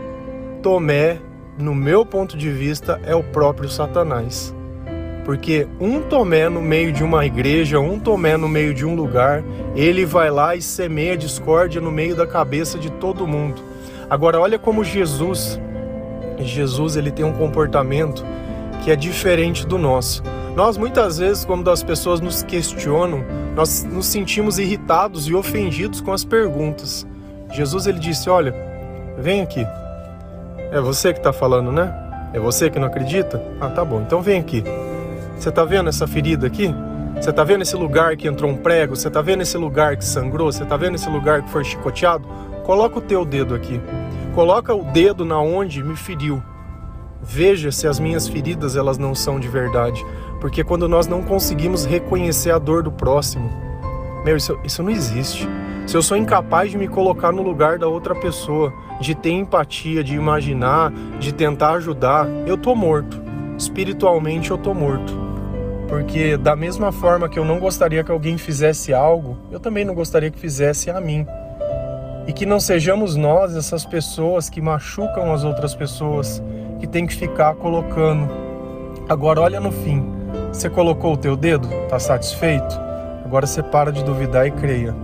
Tomé 0.63 1.21
no 1.59 1.75
meu 1.75 2.07
ponto 2.07 2.35
de 2.35 2.51
vista, 2.51 2.99
é 3.05 3.15
o 3.15 3.23
próprio 3.23 3.69
Satanás. 3.69 4.55
Porque 5.25 5.67
um 5.81 6.03
Tomé 6.03 6.49
no 6.49 6.61
meio 6.61 6.93
de 6.93 7.03
uma 7.03 7.25
igreja, 7.25 7.81
um 7.81 7.99
Tomé 7.99 8.37
no 8.37 8.49
meio 8.49 8.75
de 8.75 8.85
um 8.85 8.95
lugar, 8.95 9.43
ele 9.75 10.05
vai 10.05 10.31
lá 10.31 10.55
e 10.55 10.61
semeia 10.61 11.17
discórdia 11.17 11.81
no 11.81 11.91
meio 11.91 12.15
da 12.15 12.27
cabeça 12.27 12.79
de 12.79 12.91
todo 12.91 13.27
mundo. 13.27 13.63
Agora, 14.09 14.39
olha 14.39 14.59
como 14.59 14.85
Jesus, 14.85 15.59
Jesus 16.39 16.97
ele 16.97 17.11
tem 17.11 17.25
um 17.25 17.33
comportamento 17.33 18.25
que 18.83 18.91
é 18.91 18.97
diferente 18.97 19.67
do 19.67 19.79
nosso. 19.79 20.23
Nós 20.55 20.77
muitas 20.77 21.19
vezes, 21.19 21.45
quando 21.45 21.71
as 21.71 21.83
pessoas 21.83 22.21
nos 22.21 22.43
questionam, 22.43 23.25
nós 23.57 23.83
nos 23.83 24.07
sentimos 24.07 24.59
irritados 24.59 25.27
e 25.27 25.35
ofendidos 25.35 26.01
com 26.01 26.13
as 26.13 26.25
perguntas. 26.25 27.07
Jesus 27.51 27.87
ele 27.87 27.99
disse: 27.99 28.29
"Olha, 28.29 28.55
vem 29.19 29.41
aqui. 29.41 29.67
É 30.71 30.81
você 30.81 31.13
que 31.13 31.19
está 31.19 31.33
falando, 31.33 31.73
né? 31.73 31.93
É 32.33 32.39
você 32.39 32.69
que 32.69 32.79
não 32.79 32.89
acredita? 32.89 33.43
Ah, 33.61 33.69
tá 33.69 33.85
bom. 33.85 34.03
Então 34.03 34.21
vem 34.21 34.39
aqui. 34.39 34.63
Você 35.37 35.49
está 35.49 35.65
vendo 35.65 35.89
essa 35.89 36.07
ferida 36.07 36.47
aqui? 36.47 36.75
Você 37.21 37.31
está 37.31 37.45
vendo 37.45 37.63
esse 37.63 37.77
lugar 37.77 38.17
que 38.17 38.27
entrou 38.27 38.51
um 38.51 38.57
prego? 38.57 38.97
Você 38.97 39.09
está 39.09 39.23
vendo 39.23 39.43
esse 39.43 39.57
lugar 39.57 39.97
que 39.97 40.05
sangrou? 40.05 40.51
Você 40.51 40.63
está 40.63 40.77
vendo 40.77 40.95
esse 40.95 41.09
lugar 41.09 41.43
que 41.43 41.51
foi 41.51 41.65
chicoteado? 41.65 42.27
Coloca 42.65 42.99
o 42.99 43.03
teu 43.03 43.25
dedo 43.25 43.55
aqui. 43.55 43.81
Coloca 44.35 44.75
o 44.75 44.85
dedo 44.85 45.25
na 45.25 45.39
onde 45.39 45.83
me 45.83 45.97
feriu. 45.97 46.43
Veja 47.23 47.71
se 47.71 47.87
as 47.87 47.99
minhas 47.99 48.29
feridas 48.29 48.77
elas 48.77 48.99
não 48.99 49.15
são 49.15 49.41
de 49.41 49.49
verdade, 49.49 50.05
porque 50.41 50.63
quando 50.63 50.89
nós 50.89 51.07
não 51.07 51.23
conseguimos 51.23 51.87
reconhecer 51.87 52.51
a 52.51 52.59
dor 52.59 52.83
do 52.83 52.93
próximo, 52.93 53.51
meu, 54.25 54.37
isso, 54.37 54.59
isso 54.63 54.83
não 54.83 54.91
existe. 54.91 55.49
Se 55.87 55.97
eu 55.97 56.03
sou 56.03 56.17
incapaz 56.17 56.71
de 56.71 56.77
me 56.77 56.89
colocar 56.89 57.33
no 57.33 57.43
lugar 57.43 57.79
da 57.79 57.87
outra 57.87 58.15
pessoa, 58.15 58.73
de 59.01 59.15
ter 59.15 59.31
empatia, 59.31 60.05
de 60.05 60.15
imaginar, 60.15 60.93
de 61.19 61.33
tentar 61.33 61.73
ajudar, 61.73 62.27
eu 62.47 62.59
tô 62.59 62.75
morto. 62.75 63.23
Espiritualmente 63.57 64.51
eu 64.51 64.59
tô 64.59 64.75
morto. 64.75 65.24
Porque 65.89 66.37
da 66.37 66.57
mesma 66.57 66.91
forma 66.91 67.29
que 67.29 67.39
eu 67.39 67.45
não 67.45 67.59
gostaria 67.59 68.03
que 68.03 68.11
alguém 68.11 68.39
fizesse 68.39 68.93
algo, 68.93 69.37
eu 69.51 69.61
também 69.61 69.85
não 69.85 69.95
gostaria 69.95 70.31
que 70.31 70.39
fizesse 70.39 70.91
a 70.91 71.01
mim. 71.01 71.27
E 72.27 72.33
que 72.33 72.47
não 72.47 72.59
sejamos 72.59 73.17
nós 73.17 73.55
essas 73.55 73.85
pessoas 73.85 74.49
que 74.49 74.61
machucam 74.61 75.33
as 75.33 75.45
outras 75.45 75.75
pessoas, 75.75 76.43
que 76.81 76.87
tem 76.87 77.07
que 77.07 77.15
ficar 77.15 77.55
colocando. 77.55 78.29
Agora 79.09 79.41
olha 79.41 79.61
no 79.61 79.71
fim. 79.71 80.05
Você 80.53 80.71
colocou 80.71 81.13
o 81.13 81.17
teu 81.17 81.37
dedo? 81.37 81.69
Tá 81.89 81.99
satisfeito? 81.99 82.81
Agora 83.25 83.47
você 83.47 83.63
para 83.63 83.93
de 83.93 84.03
duvidar 84.03 84.47
e 84.47 84.51
creia. 84.51 84.95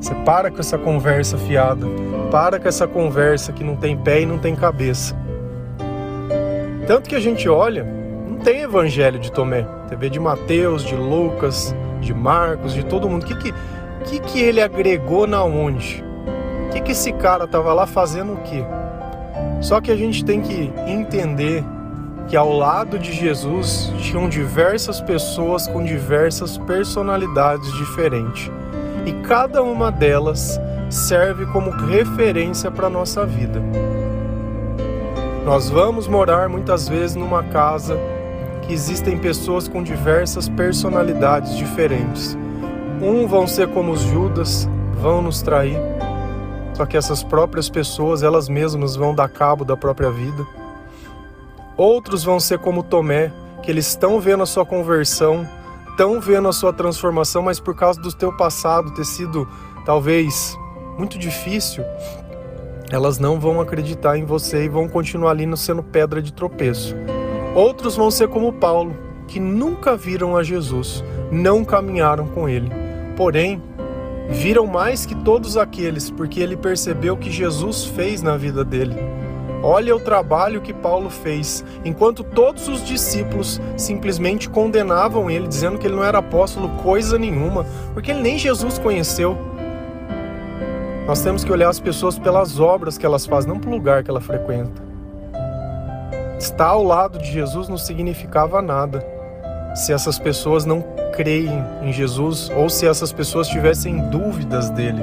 Você 0.00 0.14
para 0.16 0.50
com 0.50 0.58
essa 0.58 0.76
conversa 0.76 1.38
fiada. 1.38 1.86
Para 2.30 2.58
com 2.58 2.68
essa 2.68 2.86
conversa 2.86 3.52
que 3.52 3.62
não 3.62 3.76
tem 3.76 3.96
pé 3.96 4.22
e 4.22 4.26
não 4.26 4.38
tem 4.38 4.56
cabeça. 4.56 5.14
Tanto 6.86 7.08
que 7.08 7.14
a 7.14 7.20
gente 7.20 7.48
olha 7.48 7.96
tem 8.46 8.60
evangelho 8.60 9.18
de 9.18 9.32
Tomé. 9.32 9.66
Você 9.86 9.94
vê 9.94 10.10
de 10.10 10.18
Mateus, 10.18 10.84
de 10.84 10.96
Lucas, 10.96 11.74
de 12.00 12.12
Marcos, 12.12 12.74
de 12.74 12.84
todo 12.84 13.08
mundo. 13.08 13.22
O 13.22 13.26
que, 13.26 13.36
que, 13.36 13.54
que, 14.04 14.20
que 14.20 14.40
ele 14.40 14.60
agregou 14.60 15.26
na 15.26 15.44
onde? 15.44 16.04
O 16.66 16.70
que, 16.70 16.80
que 16.80 16.92
esse 16.92 17.12
cara 17.12 17.46
tava 17.46 17.72
lá 17.72 17.86
fazendo 17.86 18.32
o 18.32 18.36
quê? 18.38 18.64
Só 19.60 19.80
que 19.80 19.90
a 19.90 19.96
gente 19.96 20.24
tem 20.24 20.40
que 20.40 20.72
entender 20.86 21.64
que 22.28 22.36
ao 22.36 22.52
lado 22.52 22.98
de 22.98 23.12
Jesus 23.12 23.92
tinham 23.98 24.28
diversas 24.28 25.00
pessoas 25.00 25.68
com 25.68 25.84
diversas 25.84 26.58
personalidades 26.58 27.72
diferentes. 27.74 28.50
E 29.06 29.12
cada 29.22 29.62
uma 29.62 29.92
delas 29.92 30.60
serve 30.90 31.46
como 31.46 31.70
referência 31.70 32.70
para 32.70 32.88
a 32.88 32.90
nossa 32.90 33.24
vida. 33.24 33.62
Nós 35.44 35.70
vamos 35.70 36.08
morar 36.08 36.48
muitas 36.48 36.88
vezes 36.88 37.14
numa 37.14 37.44
casa 37.44 37.96
que 38.66 38.72
existem 38.72 39.16
pessoas 39.16 39.68
com 39.68 39.82
diversas 39.82 40.48
personalidades 40.48 41.56
diferentes. 41.56 42.36
Um 43.00 43.26
vão 43.26 43.46
ser 43.46 43.68
como 43.68 43.92
os 43.92 44.00
Judas, 44.00 44.68
vão 45.00 45.22
nos 45.22 45.40
trair. 45.40 45.78
Só 46.74 46.84
que 46.84 46.96
essas 46.96 47.22
próprias 47.22 47.70
pessoas, 47.70 48.22
elas 48.22 48.48
mesmas 48.48 48.96
vão 48.96 49.14
dar 49.14 49.28
cabo 49.28 49.64
da 49.64 49.76
própria 49.76 50.10
vida. 50.10 50.44
Outros 51.76 52.24
vão 52.24 52.40
ser 52.40 52.58
como 52.58 52.82
Tomé, 52.82 53.32
que 53.62 53.70
eles 53.70 53.86
estão 53.86 54.18
vendo 54.18 54.42
a 54.42 54.46
sua 54.46 54.66
conversão, 54.66 55.48
estão 55.90 56.20
vendo 56.20 56.48
a 56.48 56.52
sua 56.52 56.72
transformação, 56.72 57.42
mas 57.42 57.60
por 57.60 57.76
causa 57.76 58.00
do 58.00 58.12
teu 58.12 58.36
passado 58.36 58.92
ter 58.94 59.04
sido 59.04 59.48
talvez 59.84 60.58
muito 60.98 61.18
difícil, 61.18 61.84
elas 62.90 63.18
não 63.18 63.38
vão 63.38 63.60
acreditar 63.60 64.16
em 64.16 64.24
você 64.24 64.64
e 64.64 64.68
vão 64.68 64.88
continuar 64.88 65.30
ali 65.30 65.56
sendo 65.56 65.82
pedra 65.82 66.20
de 66.20 66.32
tropeço. 66.32 66.94
Outros 67.56 67.96
vão 67.96 68.10
ser 68.10 68.28
como 68.28 68.52
Paulo, 68.52 68.94
que 69.26 69.40
nunca 69.40 69.96
viram 69.96 70.36
a 70.36 70.42
Jesus, 70.42 71.02
não 71.32 71.64
caminharam 71.64 72.26
com 72.26 72.46
ele. 72.46 72.70
Porém, 73.16 73.62
viram 74.28 74.66
mais 74.66 75.06
que 75.06 75.14
todos 75.14 75.56
aqueles, 75.56 76.10
porque 76.10 76.38
ele 76.38 76.54
percebeu 76.54 77.16
que 77.16 77.30
Jesus 77.30 77.86
fez 77.86 78.20
na 78.20 78.36
vida 78.36 78.62
dele. 78.62 78.94
Olha 79.62 79.96
o 79.96 80.00
trabalho 80.00 80.60
que 80.60 80.74
Paulo 80.74 81.08
fez, 81.08 81.64
enquanto 81.82 82.22
todos 82.22 82.68
os 82.68 82.84
discípulos 82.84 83.58
simplesmente 83.74 84.50
condenavam 84.50 85.30
ele, 85.30 85.48
dizendo 85.48 85.78
que 85.78 85.86
ele 85.86 85.96
não 85.96 86.04
era 86.04 86.18
apóstolo 86.18 86.68
coisa 86.82 87.18
nenhuma, 87.18 87.64
porque 87.94 88.10
ele 88.10 88.20
nem 88.20 88.36
Jesus 88.36 88.78
conheceu. 88.78 89.34
Nós 91.06 91.22
temos 91.22 91.42
que 91.42 91.50
olhar 91.50 91.70
as 91.70 91.80
pessoas 91.80 92.18
pelas 92.18 92.60
obras 92.60 92.98
que 92.98 93.06
elas 93.06 93.24
fazem, 93.24 93.50
não 93.50 93.58
pelo 93.58 93.76
lugar 93.76 94.04
que 94.04 94.10
ela 94.10 94.20
frequenta. 94.20 94.85
Estar 96.38 96.66
ao 96.66 96.84
lado 96.84 97.18
de 97.18 97.32
Jesus 97.32 97.68
não 97.68 97.78
significava 97.78 98.60
nada 98.60 99.04
se 99.74 99.92
essas 99.92 100.18
pessoas 100.18 100.64
não 100.64 100.82
creem 101.14 101.64
em 101.82 101.92
Jesus 101.92 102.50
ou 102.54 102.68
se 102.68 102.86
essas 102.86 103.12
pessoas 103.12 103.48
tivessem 103.48 104.08
dúvidas 104.10 104.70
dele. 104.70 105.02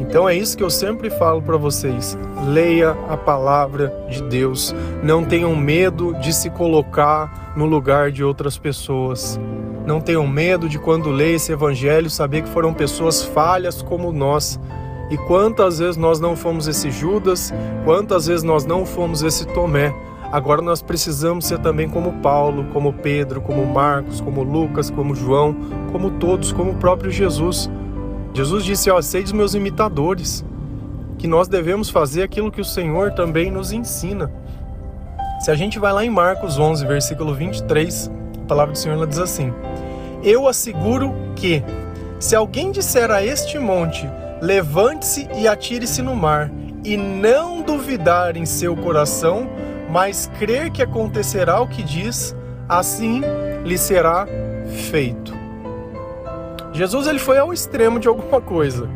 Então 0.00 0.28
é 0.28 0.34
isso 0.34 0.56
que 0.56 0.62
eu 0.62 0.70
sempre 0.70 1.10
falo 1.10 1.42
para 1.42 1.56
vocês. 1.56 2.16
Leia 2.46 2.96
a 3.08 3.16
palavra 3.16 3.92
de 4.08 4.22
Deus. 4.22 4.74
Não 5.02 5.24
tenham 5.24 5.54
medo 5.54 6.14
de 6.14 6.32
se 6.32 6.48
colocar 6.50 7.52
no 7.56 7.64
lugar 7.64 8.12
de 8.12 8.22
outras 8.22 8.56
pessoas. 8.56 9.38
Não 9.84 10.00
tenham 10.00 10.26
medo 10.26 10.68
de 10.68 10.78
quando 10.78 11.10
lê 11.10 11.34
esse 11.34 11.52
evangelho 11.52 12.08
saber 12.08 12.42
que 12.42 12.48
foram 12.48 12.72
pessoas 12.72 13.22
falhas 13.22 13.82
como 13.82 14.12
nós 14.12 14.58
e 15.10 15.16
quantas 15.16 15.78
vezes 15.78 15.96
nós 15.96 16.18
não 16.18 16.34
fomos 16.34 16.66
esse 16.66 16.90
Judas, 16.90 17.52
quantas 17.84 18.26
vezes 18.26 18.42
nós 18.42 18.64
não 18.64 18.84
fomos 18.84 19.22
esse 19.22 19.46
Tomé. 19.46 19.94
Agora 20.32 20.60
nós 20.60 20.82
precisamos 20.82 21.46
ser 21.46 21.58
também 21.58 21.88
como 21.88 22.14
Paulo, 22.14 22.66
como 22.72 22.92
Pedro, 22.92 23.40
como 23.40 23.64
Marcos, 23.64 24.20
como 24.20 24.42
Lucas, 24.42 24.90
como 24.90 25.14
João, 25.14 25.54
como 25.92 26.10
todos, 26.10 26.52
como 26.52 26.72
o 26.72 26.76
próprio 26.76 27.10
Jesus. 27.10 27.70
Jesus 28.34 28.64
disse: 28.64 28.90
Ó, 28.90 29.00
seis 29.00 29.30
meus 29.30 29.54
imitadores, 29.54 30.44
que 31.16 31.28
nós 31.28 31.46
devemos 31.46 31.88
fazer 31.88 32.24
aquilo 32.24 32.50
que 32.50 32.60
o 32.60 32.64
Senhor 32.64 33.12
também 33.12 33.50
nos 33.50 33.70
ensina. 33.70 34.30
Se 35.40 35.50
a 35.50 35.54
gente 35.54 35.78
vai 35.78 35.92
lá 35.92 36.04
em 36.04 36.10
Marcos 36.10 36.58
11, 36.58 36.84
versículo 36.84 37.32
23, 37.32 38.10
a 38.42 38.46
palavra 38.46 38.72
do 38.72 38.78
Senhor 38.78 39.06
diz 39.06 39.20
assim: 39.20 39.54
Eu 40.24 40.48
asseguro 40.48 41.14
que, 41.36 41.62
se 42.18 42.34
alguém 42.34 42.72
disser 42.72 43.12
a 43.12 43.24
este 43.24 43.58
monte, 43.60 44.10
Levante-se 44.40 45.28
e 45.34 45.48
atire-se 45.48 46.02
no 46.02 46.14
mar, 46.14 46.50
e 46.84 46.96
não 46.96 47.62
duvidar 47.62 48.36
em 48.36 48.46
seu 48.46 48.76
coração, 48.76 49.48
mas 49.90 50.30
crer 50.38 50.70
que 50.70 50.82
acontecerá 50.82 51.60
o 51.60 51.66
que 51.66 51.82
diz, 51.82 52.36
assim 52.68 53.22
lhe 53.64 53.78
será 53.78 54.26
feito. 54.90 55.34
Jesus 56.72 57.06
ele 57.06 57.18
foi 57.18 57.38
ao 57.38 57.52
extremo 57.52 57.98
de 57.98 58.06
alguma 58.06 58.40
coisa. 58.40 58.88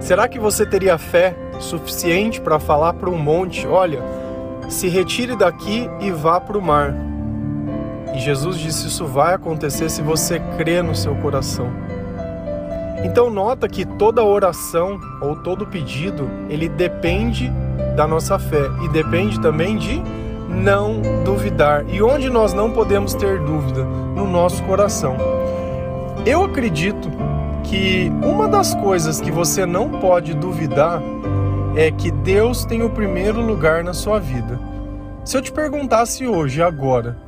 Será 0.00 0.26
que 0.26 0.38
você 0.38 0.66
teria 0.66 0.98
fé 0.98 1.34
suficiente 1.60 2.40
para 2.40 2.58
falar 2.58 2.94
para 2.94 3.08
um 3.08 3.16
monte, 3.16 3.66
olha, 3.66 4.02
se 4.68 4.88
retire 4.88 5.36
daqui 5.36 5.88
e 6.00 6.10
vá 6.10 6.40
para 6.40 6.58
o 6.58 6.62
mar? 6.62 6.94
E 8.14 8.18
Jesus 8.18 8.58
disse: 8.58 8.88
Isso 8.88 9.06
vai 9.06 9.34
acontecer 9.34 9.88
se 9.88 10.02
você 10.02 10.40
crer 10.56 10.82
no 10.82 10.94
seu 10.94 11.14
coração. 11.16 11.70
Então 13.04 13.28
nota 13.28 13.68
que 13.68 13.84
toda 13.84 14.24
oração 14.24 14.98
ou 15.20 15.36
todo 15.36 15.66
pedido, 15.66 16.28
ele 16.48 16.70
depende 16.70 17.52
da 17.94 18.08
nossa 18.08 18.38
fé 18.38 18.70
e 18.82 18.88
depende 18.88 19.38
também 19.40 19.76
de 19.76 20.02
não 20.48 21.02
duvidar. 21.22 21.84
E 21.88 22.02
onde 22.02 22.30
nós 22.30 22.54
não 22.54 22.70
podemos 22.70 23.12
ter 23.14 23.38
dúvida? 23.40 23.84
No 23.84 24.26
nosso 24.26 24.62
coração. 24.64 25.16
Eu 26.24 26.44
acredito 26.44 27.10
que 27.64 28.10
uma 28.22 28.48
das 28.48 28.74
coisas 28.74 29.20
que 29.20 29.30
você 29.30 29.66
não 29.66 29.90
pode 29.90 30.32
duvidar 30.32 31.02
é 31.76 31.90
que 31.90 32.10
Deus 32.10 32.64
tem 32.64 32.82
o 32.82 32.90
primeiro 32.90 33.40
lugar 33.40 33.84
na 33.84 33.92
sua 33.92 34.18
vida. 34.18 34.58
Se 35.24 35.36
eu 35.36 35.42
te 35.42 35.52
perguntasse 35.52 36.26
hoje, 36.26 36.62
agora, 36.62 37.18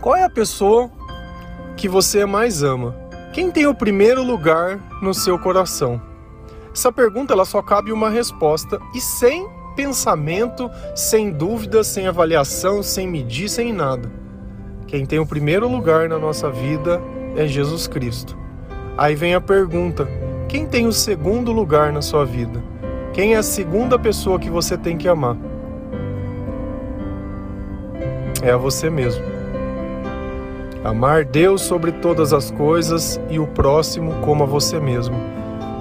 qual 0.00 0.14
é 0.14 0.22
a 0.22 0.30
pessoa 0.30 0.88
que 1.76 1.88
você 1.88 2.24
mais 2.24 2.62
ama? 2.62 3.07
Quem 3.38 3.52
tem 3.52 3.68
o 3.68 3.72
primeiro 3.72 4.20
lugar 4.20 4.80
no 5.00 5.14
seu 5.14 5.38
coração? 5.38 6.02
Essa 6.74 6.90
pergunta 6.90 7.32
ela 7.32 7.44
só 7.44 7.62
cabe 7.62 7.92
uma 7.92 8.10
resposta 8.10 8.80
e 8.92 9.00
sem 9.00 9.48
pensamento, 9.76 10.68
sem 10.92 11.30
dúvida, 11.30 11.84
sem 11.84 12.08
avaliação, 12.08 12.82
sem 12.82 13.06
medir, 13.06 13.48
sem 13.48 13.72
nada. 13.72 14.10
Quem 14.88 15.06
tem 15.06 15.20
o 15.20 15.24
primeiro 15.24 15.68
lugar 15.68 16.08
na 16.08 16.18
nossa 16.18 16.50
vida 16.50 17.00
é 17.36 17.46
Jesus 17.46 17.86
Cristo. 17.86 18.36
Aí 18.96 19.14
vem 19.14 19.36
a 19.36 19.40
pergunta: 19.40 20.08
quem 20.48 20.66
tem 20.66 20.88
o 20.88 20.92
segundo 20.92 21.52
lugar 21.52 21.92
na 21.92 22.02
sua 22.02 22.24
vida? 22.24 22.60
Quem 23.12 23.34
é 23.34 23.36
a 23.36 23.42
segunda 23.44 23.96
pessoa 23.96 24.40
que 24.40 24.50
você 24.50 24.76
tem 24.76 24.98
que 24.98 25.06
amar? 25.06 25.36
É 28.42 28.50
a 28.50 28.56
você 28.56 28.90
mesmo. 28.90 29.37
Amar 30.88 31.22
Deus 31.22 31.60
sobre 31.60 31.92
todas 31.92 32.32
as 32.32 32.50
coisas 32.50 33.20
e 33.28 33.38
o 33.38 33.46
próximo 33.46 34.14
como 34.24 34.44
a 34.44 34.46
você 34.46 34.80
mesmo. 34.80 35.14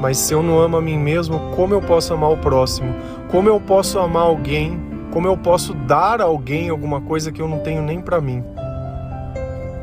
Mas 0.02 0.18
se 0.18 0.34
eu 0.34 0.44
não 0.44 0.60
amo 0.60 0.76
a 0.76 0.82
mim 0.82 0.98
mesmo, 0.98 1.40
como 1.56 1.74
eu 1.74 1.82
posso 1.82 2.14
amar 2.14 2.30
o 2.32 2.38
próximo? 2.38 2.94
Como 3.32 3.48
eu 3.48 3.58
posso 3.58 4.00
amar 4.00 4.24
alguém? 4.24 4.78
Como 5.14 5.26
eu 5.26 5.38
posso 5.38 5.74
dar 5.74 6.20
a 6.20 6.26
alguém 6.26 6.68
alguma 6.68 7.00
coisa 7.00 7.32
que 7.32 7.42
eu 7.42 7.48
não 7.48 7.60
tenho 7.60 7.82
nem 7.82 8.02
para 8.02 8.20
mim? 8.20 8.44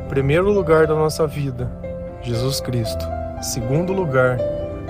Primeiro 0.09 0.51
lugar 0.51 0.85
da 0.85 0.93
nossa 0.93 1.25
vida, 1.25 1.71
Jesus 2.21 2.61
Cristo. 2.61 3.03
Segundo 3.41 3.93
lugar, 3.93 4.37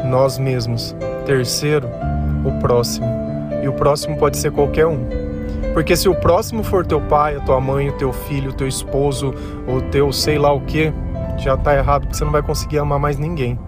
nós 0.04 0.38
mesmos. 0.38 0.94
Terceiro, 1.26 1.88
o 2.44 2.60
próximo. 2.60 3.08
E 3.64 3.70
o 3.70 3.74
próximo 3.74 4.18
pode 4.18 4.36
ser 4.36 4.52
qualquer 4.52 4.86
um. 4.86 5.25
Porque 5.76 5.94
se 5.94 6.08
o 6.08 6.16
próximo 6.16 6.64
for 6.64 6.86
teu 6.86 7.02
pai, 7.02 7.36
a 7.36 7.42
tua 7.42 7.60
mãe, 7.60 7.90
o 7.90 7.98
teu 7.98 8.14
filho, 8.14 8.52
o 8.52 8.54
teu 8.54 8.66
esposo, 8.66 9.34
o 9.68 9.82
teu 9.82 10.10
sei 10.10 10.38
lá 10.38 10.54
o 10.54 10.62
que, 10.62 10.94
já 11.38 11.58
tá 11.58 11.76
errado, 11.76 12.04
porque 12.04 12.16
você 12.16 12.24
não 12.24 12.32
vai 12.32 12.42
conseguir 12.42 12.80
amar 12.80 12.98
mais 12.98 13.18
ninguém. 13.18 13.60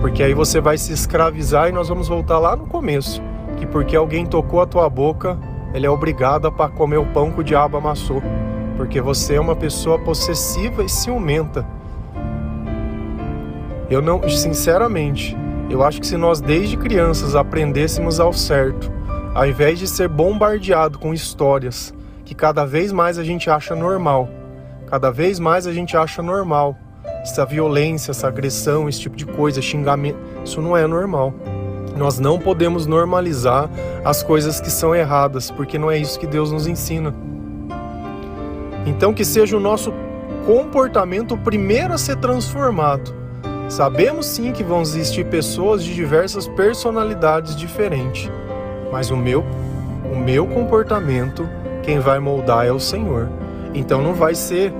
Porque 0.00 0.24
aí 0.24 0.34
você 0.34 0.60
vai 0.60 0.76
se 0.76 0.92
escravizar 0.92 1.68
e 1.68 1.72
nós 1.72 1.88
vamos 1.88 2.08
voltar 2.08 2.40
lá 2.40 2.56
no 2.56 2.66
começo. 2.66 3.22
Que 3.58 3.64
porque 3.64 3.94
alguém 3.94 4.26
tocou 4.26 4.60
a 4.60 4.66
tua 4.66 4.90
boca, 4.90 5.38
ele 5.72 5.86
é 5.86 5.90
obrigado 5.90 6.48
a 6.48 6.68
comer 6.68 6.96
o 6.96 7.06
pão 7.06 7.30
que 7.30 7.40
o 7.42 7.44
diabo 7.44 7.76
amassou. 7.76 8.20
Porque 8.76 9.00
você 9.00 9.36
é 9.36 9.40
uma 9.40 9.54
pessoa 9.54 10.00
possessiva 10.00 10.82
e 10.82 10.88
ciumenta. 10.88 11.64
Eu 13.88 14.02
não, 14.02 14.28
sinceramente, 14.28 15.36
eu 15.70 15.84
acho 15.84 16.00
que 16.00 16.06
se 16.08 16.16
nós 16.16 16.40
desde 16.40 16.76
crianças 16.76 17.36
aprendêssemos 17.36 18.18
ao 18.18 18.32
certo, 18.32 18.90
ao 19.36 19.46
invés 19.46 19.78
de 19.78 19.86
ser 19.86 20.08
bombardeado 20.08 20.98
com 20.98 21.12
histórias 21.12 21.92
que 22.24 22.34
cada 22.34 22.64
vez 22.64 22.90
mais 22.90 23.18
a 23.18 23.22
gente 23.22 23.50
acha 23.50 23.76
normal, 23.76 24.30
cada 24.86 25.10
vez 25.10 25.38
mais 25.38 25.66
a 25.66 25.74
gente 25.74 25.94
acha 25.94 26.22
normal 26.22 26.74
essa 27.20 27.44
violência, 27.44 28.12
essa 28.12 28.28
agressão, 28.28 28.88
esse 28.88 28.98
tipo 28.98 29.14
de 29.14 29.26
coisa, 29.26 29.60
xingamento, 29.60 30.18
isso 30.42 30.62
não 30.62 30.74
é 30.74 30.86
normal. 30.86 31.34
Nós 31.98 32.18
não 32.18 32.38
podemos 32.38 32.86
normalizar 32.86 33.68
as 34.02 34.22
coisas 34.22 34.58
que 34.58 34.70
são 34.70 34.94
erradas, 34.94 35.50
porque 35.50 35.78
não 35.78 35.90
é 35.90 35.98
isso 35.98 36.18
que 36.18 36.26
Deus 36.26 36.50
nos 36.50 36.66
ensina. 36.66 37.14
Então 38.86 39.12
que 39.12 39.24
seja 39.24 39.54
o 39.54 39.60
nosso 39.60 39.92
comportamento 40.46 41.34
o 41.34 41.38
primeiro 41.38 41.92
a 41.92 41.98
ser 41.98 42.16
transformado 42.16 43.14
Sabemos 43.68 44.26
sim 44.26 44.52
que 44.52 44.62
vão 44.62 44.80
existir 44.80 45.26
pessoas 45.26 45.82
de 45.82 45.92
diversas 45.92 46.46
personalidades 46.46 47.56
diferentes, 47.56 48.30
mas 48.90 49.10
o 49.10 49.16
meu, 49.16 49.44
o 50.12 50.16
meu 50.16 50.46
comportamento, 50.46 51.48
quem 51.82 51.98
vai 51.98 52.18
moldar 52.18 52.66
é 52.66 52.72
o 52.72 52.80
Senhor. 52.80 53.28
Então 53.74 54.02
não 54.02 54.14
vai 54.14 54.34
ser 54.34 54.72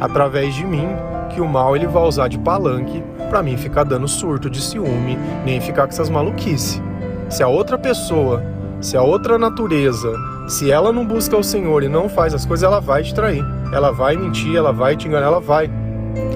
através 0.00 0.54
de 0.54 0.64
mim 0.64 0.88
que 1.30 1.40
o 1.40 1.48
mal 1.48 1.74
ele 1.74 1.86
vai 1.86 2.04
usar 2.04 2.28
de 2.28 2.38
palanque 2.38 3.02
para 3.28 3.42
mim 3.42 3.56
ficar 3.56 3.84
dando 3.84 4.06
surto 4.06 4.48
de 4.48 4.62
ciúme, 4.62 5.18
nem 5.44 5.60
ficar 5.60 5.82
com 5.86 5.92
essas 5.92 6.08
maluquices. 6.08 6.80
Se 7.28 7.42
a 7.42 7.48
outra 7.48 7.76
pessoa, 7.76 8.42
se 8.80 8.96
a 8.96 9.02
outra 9.02 9.36
natureza, 9.36 10.12
se 10.46 10.70
ela 10.70 10.92
não 10.92 11.04
busca 11.04 11.36
o 11.36 11.42
Senhor 11.42 11.82
e 11.82 11.88
não 11.88 12.08
faz 12.08 12.34
as 12.34 12.46
coisas, 12.46 12.62
ela 12.62 12.80
vai 12.80 13.02
te 13.02 13.14
trair. 13.14 13.44
Ela 13.72 13.90
vai 13.90 14.16
mentir, 14.16 14.54
ela 14.54 14.72
vai 14.72 14.96
te 14.96 15.08
enganar, 15.08 15.26
ela 15.26 15.40
vai. 15.40 15.68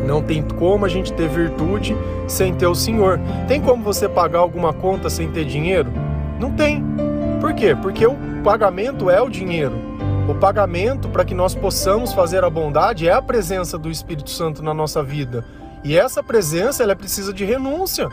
Não 0.04 0.22
tem 0.22 0.42
como 0.42 0.84
a 0.84 0.88
gente 0.88 1.12
ter 1.12 1.28
virtude 1.28 1.96
sem 2.26 2.52
ter 2.54 2.66
o 2.66 2.74
Senhor. 2.74 3.20
Tem 3.46 3.60
como 3.60 3.84
você 3.84 4.08
pagar 4.08 4.40
alguma 4.40 4.72
conta 4.72 5.08
sem 5.08 5.30
ter 5.30 5.44
dinheiro? 5.44 5.92
Não 6.40 6.50
tem. 6.50 6.82
Por 7.40 7.54
quê? 7.54 7.76
Porque 7.80 8.06
o 8.06 8.16
pagamento 8.42 9.08
é 9.08 9.20
o 9.22 9.28
dinheiro. 9.28 9.74
O 10.28 10.34
pagamento 10.34 11.08
para 11.08 11.24
que 11.24 11.34
nós 11.34 11.54
possamos 11.54 12.12
fazer 12.12 12.42
a 12.42 12.50
bondade 12.50 13.08
é 13.08 13.12
a 13.12 13.22
presença 13.22 13.78
do 13.78 13.88
Espírito 13.88 14.30
Santo 14.30 14.62
na 14.62 14.74
nossa 14.74 15.02
vida. 15.02 15.44
E 15.84 15.96
essa 15.96 16.22
presença 16.22 16.82
ela 16.82 16.96
precisa 16.96 17.32
de 17.32 17.44
renúncia. 17.44 18.08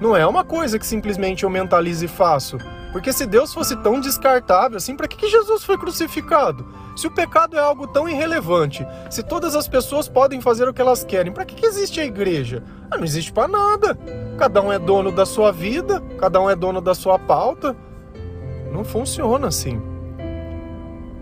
Não 0.00 0.16
é 0.16 0.26
uma 0.26 0.42
coisa 0.42 0.78
que 0.78 0.86
simplesmente 0.86 1.44
eu 1.44 1.50
mentalize 1.50 2.06
e 2.06 2.08
faço. 2.08 2.56
Porque 2.90 3.12
se 3.12 3.26
Deus 3.26 3.52
fosse 3.52 3.76
tão 3.76 4.00
descartável 4.00 4.78
assim, 4.78 4.96
para 4.96 5.06
que, 5.06 5.16
que 5.16 5.28
Jesus 5.28 5.62
foi 5.62 5.76
crucificado? 5.76 6.66
Se 6.96 7.06
o 7.06 7.10
pecado 7.10 7.56
é 7.56 7.60
algo 7.60 7.86
tão 7.86 8.08
irrelevante, 8.08 8.84
se 9.10 9.22
todas 9.22 9.54
as 9.54 9.68
pessoas 9.68 10.08
podem 10.08 10.40
fazer 10.40 10.66
o 10.66 10.74
que 10.74 10.80
elas 10.80 11.04
querem, 11.04 11.32
para 11.32 11.44
que, 11.44 11.54
que 11.54 11.66
existe 11.66 12.00
a 12.00 12.04
igreja? 12.04 12.64
Ah, 12.90 12.96
não 12.96 13.04
existe 13.04 13.30
para 13.30 13.46
nada. 13.46 13.96
Cada 14.38 14.60
um 14.60 14.72
é 14.72 14.78
dono 14.78 15.12
da 15.12 15.24
sua 15.24 15.52
vida, 15.52 16.02
cada 16.18 16.40
um 16.40 16.50
é 16.50 16.56
dono 16.56 16.80
da 16.80 16.94
sua 16.94 17.18
pauta. 17.18 17.76
Não 18.72 18.84
funciona 18.84 19.48
assim. 19.48 19.80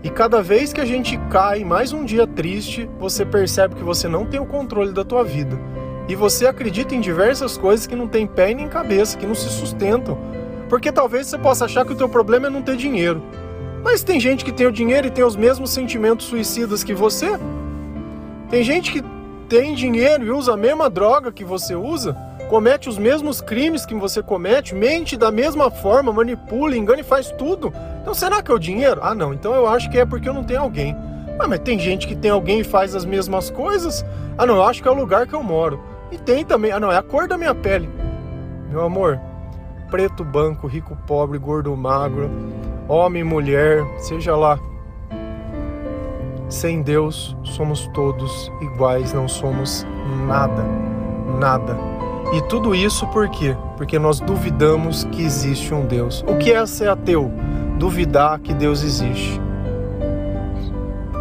E 0.01 0.09
cada 0.09 0.41
vez 0.41 0.71
que 0.71 0.79
a 0.79 0.85
gente 0.85 1.17
cai 1.29 1.63
mais 1.63 1.91
um 1.91 2.05
dia 2.05 2.25
triste, 2.25 2.89
você 2.97 3.25
percebe 3.25 3.75
que 3.75 3.83
você 3.83 4.07
não 4.07 4.25
tem 4.25 4.39
o 4.39 4.45
controle 4.45 4.93
da 4.93 5.03
tua 5.03 5.23
vida. 5.23 5.59
E 6.07 6.15
você 6.15 6.47
acredita 6.47 6.95
em 6.95 7.01
diversas 7.01 7.57
coisas 7.57 7.85
que 7.85 7.95
não 7.95 8.07
tem 8.07 8.25
pé 8.25 8.53
nem 8.53 8.67
cabeça, 8.67 9.17
que 9.17 9.27
não 9.27 9.35
se 9.35 9.49
sustentam. 9.49 10.17
Porque 10.69 10.91
talvez 10.91 11.27
você 11.27 11.37
possa 11.37 11.65
achar 11.65 11.85
que 11.85 11.91
o 11.91 11.95
teu 11.95 12.07
problema 12.07 12.47
é 12.47 12.49
não 12.49 12.61
ter 12.61 12.77
dinheiro. 12.77 13.21
Mas 13.83 14.03
tem 14.03 14.19
gente 14.19 14.45
que 14.45 14.51
tem 14.51 14.67
o 14.67 14.71
dinheiro 14.71 15.07
e 15.07 15.11
tem 15.11 15.23
os 15.23 15.35
mesmos 15.35 15.71
sentimentos 15.71 16.27
suicidas 16.27 16.83
que 16.83 16.93
você. 16.93 17.39
Tem 18.49 18.63
gente 18.63 18.91
que 18.91 19.03
tem 19.49 19.73
dinheiro 19.73 20.25
e 20.25 20.31
usa 20.31 20.53
a 20.53 20.57
mesma 20.57 20.89
droga 20.89 21.31
que 21.31 21.43
você 21.43 21.75
usa, 21.75 22.15
comete 22.49 22.89
os 22.89 22.97
mesmos 22.97 23.39
crimes 23.39 23.85
que 23.85 23.93
você 23.93 24.23
comete, 24.23 24.73
mente 24.73 25.15
da 25.15 25.31
mesma 25.31 25.69
forma, 25.69 26.11
manipula, 26.11 26.75
engana 26.75 27.01
e 27.01 27.03
faz 27.03 27.31
tudo. 27.31 27.71
Então 28.01 28.13
será 28.13 28.41
que 28.41 28.51
é 28.51 28.53
o 28.53 28.59
dinheiro? 28.59 28.99
Ah, 29.03 29.13
não. 29.13 29.33
Então 29.33 29.53
eu 29.53 29.67
acho 29.67 29.89
que 29.89 29.99
é 29.99 30.05
porque 30.05 30.27
eu 30.27 30.33
não 30.33 30.43
tenho 30.43 30.61
alguém. 30.61 30.97
Ah, 31.39 31.47
mas 31.47 31.59
tem 31.59 31.77
gente 31.77 32.07
que 32.07 32.15
tem 32.15 32.31
alguém 32.31 32.61
e 32.61 32.63
faz 32.63 32.95
as 32.95 33.05
mesmas 33.05 33.51
coisas? 33.51 34.03
Ah, 34.35 34.47
não. 34.47 34.55
Eu 34.55 34.63
acho 34.63 34.81
que 34.81 34.87
é 34.87 34.91
o 34.91 34.95
lugar 34.95 35.27
que 35.27 35.35
eu 35.35 35.43
moro. 35.43 35.79
E 36.11 36.17
tem 36.17 36.43
também. 36.43 36.71
Ah, 36.71 36.79
não. 36.79 36.91
É 36.91 36.97
a 36.97 37.03
cor 37.03 37.27
da 37.27 37.37
minha 37.37 37.53
pele. 37.53 37.87
Meu 38.69 38.81
amor, 38.81 39.19
preto, 39.89 40.23
branco, 40.23 40.65
rico, 40.65 40.97
pobre, 41.07 41.37
gordo, 41.37 41.75
magro, 41.77 42.29
homem, 42.87 43.23
mulher, 43.23 43.85
seja 43.99 44.35
lá. 44.35 44.59
Sem 46.49 46.81
Deus 46.81 47.37
somos 47.43 47.87
todos 47.93 48.51
iguais, 48.59 49.13
não 49.13 49.27
somos 49.27 49.85
nada, 50.27 50.63
nada. 51.39 51.98
E 52.31 52.41
tudo 52.43 52.75
isso 52.75 53.07
por 53.07 53.27
quê? 53.29 53.57
Porque 53.75 53.97
nós 53.97 54.19
duvidamos 54.19 55.03
que 55.05 55.23
existe 55.23 55.73
um 55.73 55.85
Deus. 55.85 56.23
O 56.27 56.37
que 56.37 56.51
é 56.51 56.63
ser 56.65 56.89
ateu? 56.89 57.31
Duvidar 57.79 58.39
que 58.39 58.53
Deus 58.53 58.83
existe. 58.83 59.41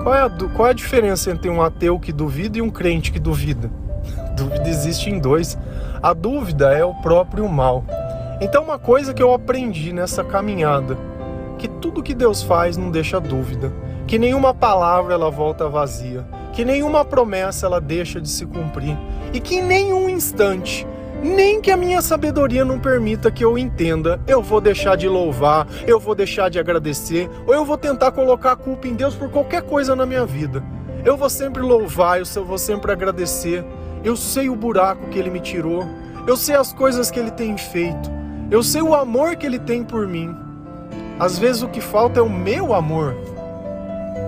Qual 0.02 0.14
é, 0.14 0.20
a, 0.22 0.30
qual 0.30 0.68
é 0.68 0.70
a 0.70 0.74
diferença 0.74 1.30
entre 1.30 1.48
um 1.48 1.62
ateu 1.62 1.98
que 1.98 2.12
duvida 2.12 2.58
e 2.58 2.62
um 2.62 2.68
crente 2.68 3.10
que 3.10 3.18
duvida? 3.18 3.70
dúvida 4.36 4.68
existe 4.68 5.08
em 5.08 5.18
dois. 5.18 5.56
A 6.02 6.12
dúvida 6.12 6.72
é 6.72 6.84
o 6.84 6.94
próprio 6.94 7.48
mal. 7.48 7.84
Então, 8.40 8.62
uma 8.62 8.78
coisa 8.78 9.14
que 9.14 9.22
eu 9.22 9.32
aprendi 9.32 9.92
nessa 9.92 10.22
caminhada, 10.22 10.96
que 11.58 11.66
tudo 11.66 12.02
que 12.02 12.14
Deus 12.14 12.42
faz 12.42 12.76
não 12.76 12.90
deixa 12.90 13.18
dúvida, 13.18 13.72
que 14.06 14.18
nenhuma 14.18 14.54
palavra 14.54 15.14
ela 15.14 15.30
volta 15.30 15.68
vazia, 15.68 16.24
que 16.52 16.64
nenhuma 16.64 17.04
promessa 17.04 17.66
ela 17.66 17.80
deixa 17.80 18.20
de 18.20 18.28
se 18.28 18.46
cumprir 18.46 18.96
e 19.32 19.40
que 19.40 19.56
em 19.56 19.62
nenhum 19.62 20.08
instante, 20.08 20.86
nem 21.22 21.60
que 21.60 21.70
a 21.70 21.76
minha 21.76 22.00
sabedoria 22.00 22.64
não 22.64 22.78
permita 22.78 23.30
que 23.30 23.44
eu 23.44 23.58
entenda, 23.58 24.20
eu 24.26 24.42
vou 24.42 24.60
deixar 24.60 24.96
de 24.96 25.08
louvar, 25.08 25.66
eu 25.86 25.98
vou 25.98 26.14
deixar 26.14 26.48
de 26.48 26.58
agradecer, 26.58 27.28
ou 27.46 27.54
eu 27.54 27.64
vou 27.64 27.76
tentar 27.76 28.12
colocar 28.12 28.52
a 28.52 28.56
culpa 28.56 28.86
em 28.86 28.94
Deus 28.94 29.14
por 29.14 29.30
qualquer 29.30 29.62
coisa 29.62 29.96
na 29.96 30.06
minha 30.06 30.24
vida. 30.24 30.62
Eu 31.04 31.16
vou 31.16 31.30
sempre 31.30 31.62
louvar, 31.62 32.20
eu 32.20 32.44
vou 32.44 32.58
sempre 32.58 32.92
agradecer. 32.92 33.64
Eu 34.04 34.16
sei 34.16 34.48
o 34.48 34.56
buraco 34.56 35.08
que 35.08 35.18
ele 35.18 35.30
me 35.30 35.40
tirou, 35.40 35.84
eu 36.26 36.36
sei 36.36 36.54
as 36.54 36.72
coisas 36.72 37.10
que 37.10 37.18
ele 37.18 37.30
tem 37.30 37.56
feito. 37.56 38.10
Eu 38.50 38.62
sei 38.62 38.80
o 38.80 38.94
amor 38.94 39.36
que 39.36 39.46
ele 39.46 39.58
tem 39.58 39.82
por 39.82 40.06
mim. 40.06 40.34
Às 41.18 41.38
vezes 41.38 41.62
o 41.62 41.68
que 41.68 41.80
falta 41.80 42.20
é 42.20 42.22
o 42.22 42.30
meu 42.30 42.72
amor. 42.72 43.14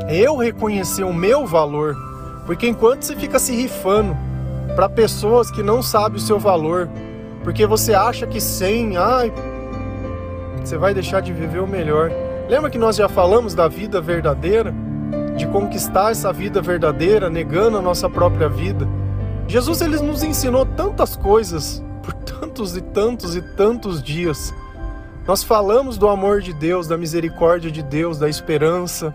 É 0.09 0.17
eu 0.17 0.37
reconhecer 0.37 1.05
o 1.05 1.13
meu 1.13 1.47
valor. 1.47 1.97
Porque 2.45 2.67
enquanto 2.67 3.03
você 3.03 3.15
fica 3.15 3.39
se 3.39 3.55
rifando 3.55 4.17
para 4.81 4.89
pessoas 4.89 5.51
que 5.51 5.63
não 5.63 5.83
sabem 5.83 6.17
o 6.17 6.23
seu 6.23 6.39
valor, 6.39 6.89
porque 7.45 7.67
você 7.67 7.93
acha 7.93 8.27
que 8.27 8.41
sem, 8.41 8.97
ai, 8.97 9.31
você 10.59 10.79
vai 10.79 10.95
deixar 10.95 11.21
de 11.21 11.35
viver 11.35 11.61
o 11.61 11.67
melhor. 11.67 12.11
Lembra 12.49 12.71
que 12.71 12.79
nós 12.79 12.97
já 12.97 13.07
falamos 13.07 13.55
da 13.55 13.69
vida 13.69 14.01
verdadeira? 14.01 14.75
De 15.37 15.47
conquistar 15.49 16.13
essa 16.13 16.33
vida 16.33 16.63
verdadeira, 16.63 17.29
negando 17.29 17.77
a 17.77 17.83
nossa 17.83 18.09
própria 18.09 18.49
vida. 18.49 18.89
Jesus 19.47 19.83
ele 19.83 19.99
nos 19.99 20.23
ensinou 20.23 20.65
tantas 20.65 21.15
coisas 21.15 21.85
por 22.03 22.15
tantos 22.15 22.75
e 22.75 22.81
tantos 22.81 23.37
e 23.37 23.43
tantos 23.43 24.03
dias. 24.03 24.51
Nós 25.27 25.45
falamos 25.45 25.99
do 25.99 26.09
amor 26.09 26.41
de 26.41 26.55
Deus, 26.55 26.89
da 26.89 26.97
misericórdia 26.97 27.71
de 27.71 27.83
Deus, 27.83 28.19
da 28.19 28.31
esperança, 28.31 29.15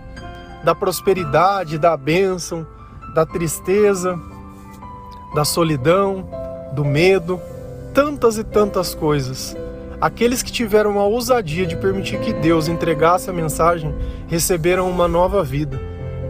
da 0.63 0.75
prosperidade, 0.75 1.80
da 1.80 1.97
bênção, 1.97 2.67
da 3.15 3.25
tristeza, 3.25 4.15
da 5.36 5.43
solidão, 5.43 6.26
do 6.71 6.86
medo, 6.86 7.41
tantas 7.93 8.38
e 8.38 8.43
tantas 8.43 8.95
coisas. 8.95 9.56
Aqueles 10.00 10.41
que 10.41 10.52
tiveram 10.52 10.98
a 10.98 11.06
ousadia 11.06 11.65
de 11.65 11.76
permitir 11.76 12.19
que 12.21 12.32
Deus 12.32 12.69
entregasse 12.69 13.30
a 13.30 13.34
mensagem 13.34 13.93
receberam 14.28 14.89
uma 14.89 15.10
nova 15.10 15.43
vida. 15.43 15.80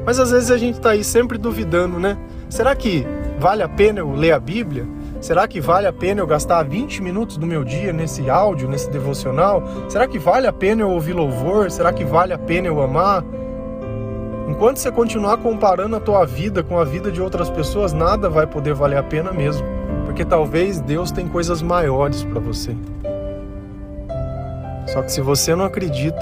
Mas 0.03 0.19
às 0.19 0.31
vezes 0.31 0.49
a 0.49 0.57
gente 0.57 0.77
está 0.77 0.91
aí 0.91 1.03
sempre 1.03 1.37
duvidando, 1.37 1.99
né? 1.99 2.17
Será 2.49 2.75
que 2.75 3.05
vale 3.39 3.61
a 3.61 3.69
pena 3.69 3.99
eu 3.99 4.11
ler 4.11 4.31
a 4.31 4.39
Bíblia? 4.39 4.87
Será 5.21 5.47
que 5.47 5.61
vale 5.61 5.85
a 5.85 5.93
pena 5.93 6.21
eu 6.21 6.27
gastar 6.27 6.63
20 6.63 7.01
minutos 7.03 7.37
do 7.37 7.45
meu 7.45 7.63
dia 7.63 7.93
nesse 7.93 8.27
áudio, 8.27 8.67
nesse 8.67 8.89
devocional? 8.89 9.63
Será 9.87 10.07
que 10.07 10.17
vale 10.17 10.47
a 10.47 10.53
pena 10.53 10.81
eu 10.81 10.89
ouvir 10.89 11.13
louvor? 11.13 11.69
Será 11.69 11.93
que 11.93 12.03
vale 12.03 12.33
a 12.33 12.37
pena 12.39 12.67
eu 12.67 12.81
amar? 12.81 13.23
Enquanto 14.47 14.77
você 14.77 14.91
continuar 14.91 15.37
comparando 15.37 15.95
a 15.95 15.99
tua 15.99 16.23
vida 16.23 16.61
com 16.61 16.79
a 16.79 16.83
vida 16.83 17.11
de 17.11 17.21
outras 17.21 17.49
pessoas, 17.49 17.93
nada 17.93 18.29
vai 18.29 18.45
poder 18.45 18.73
valer 18.73 18.97
a 18.97 19.03
pena 19.03 19.31
mesmo, 19.31 19.65
porque 20.05 20.23
talvez 20.23 20.79
Deus 20.79 21.11
tem 21.11 21.27
coisas 21.27 21.61
maiores 21.61 22.23
para 22.23 22.39
você. 22.39 22.75
Só 24.87 25.01
que 25.01 25.11
se 25.11 25.19
você 25.19 25.55
não 25.55 25.65
acredita, 25.65 26.21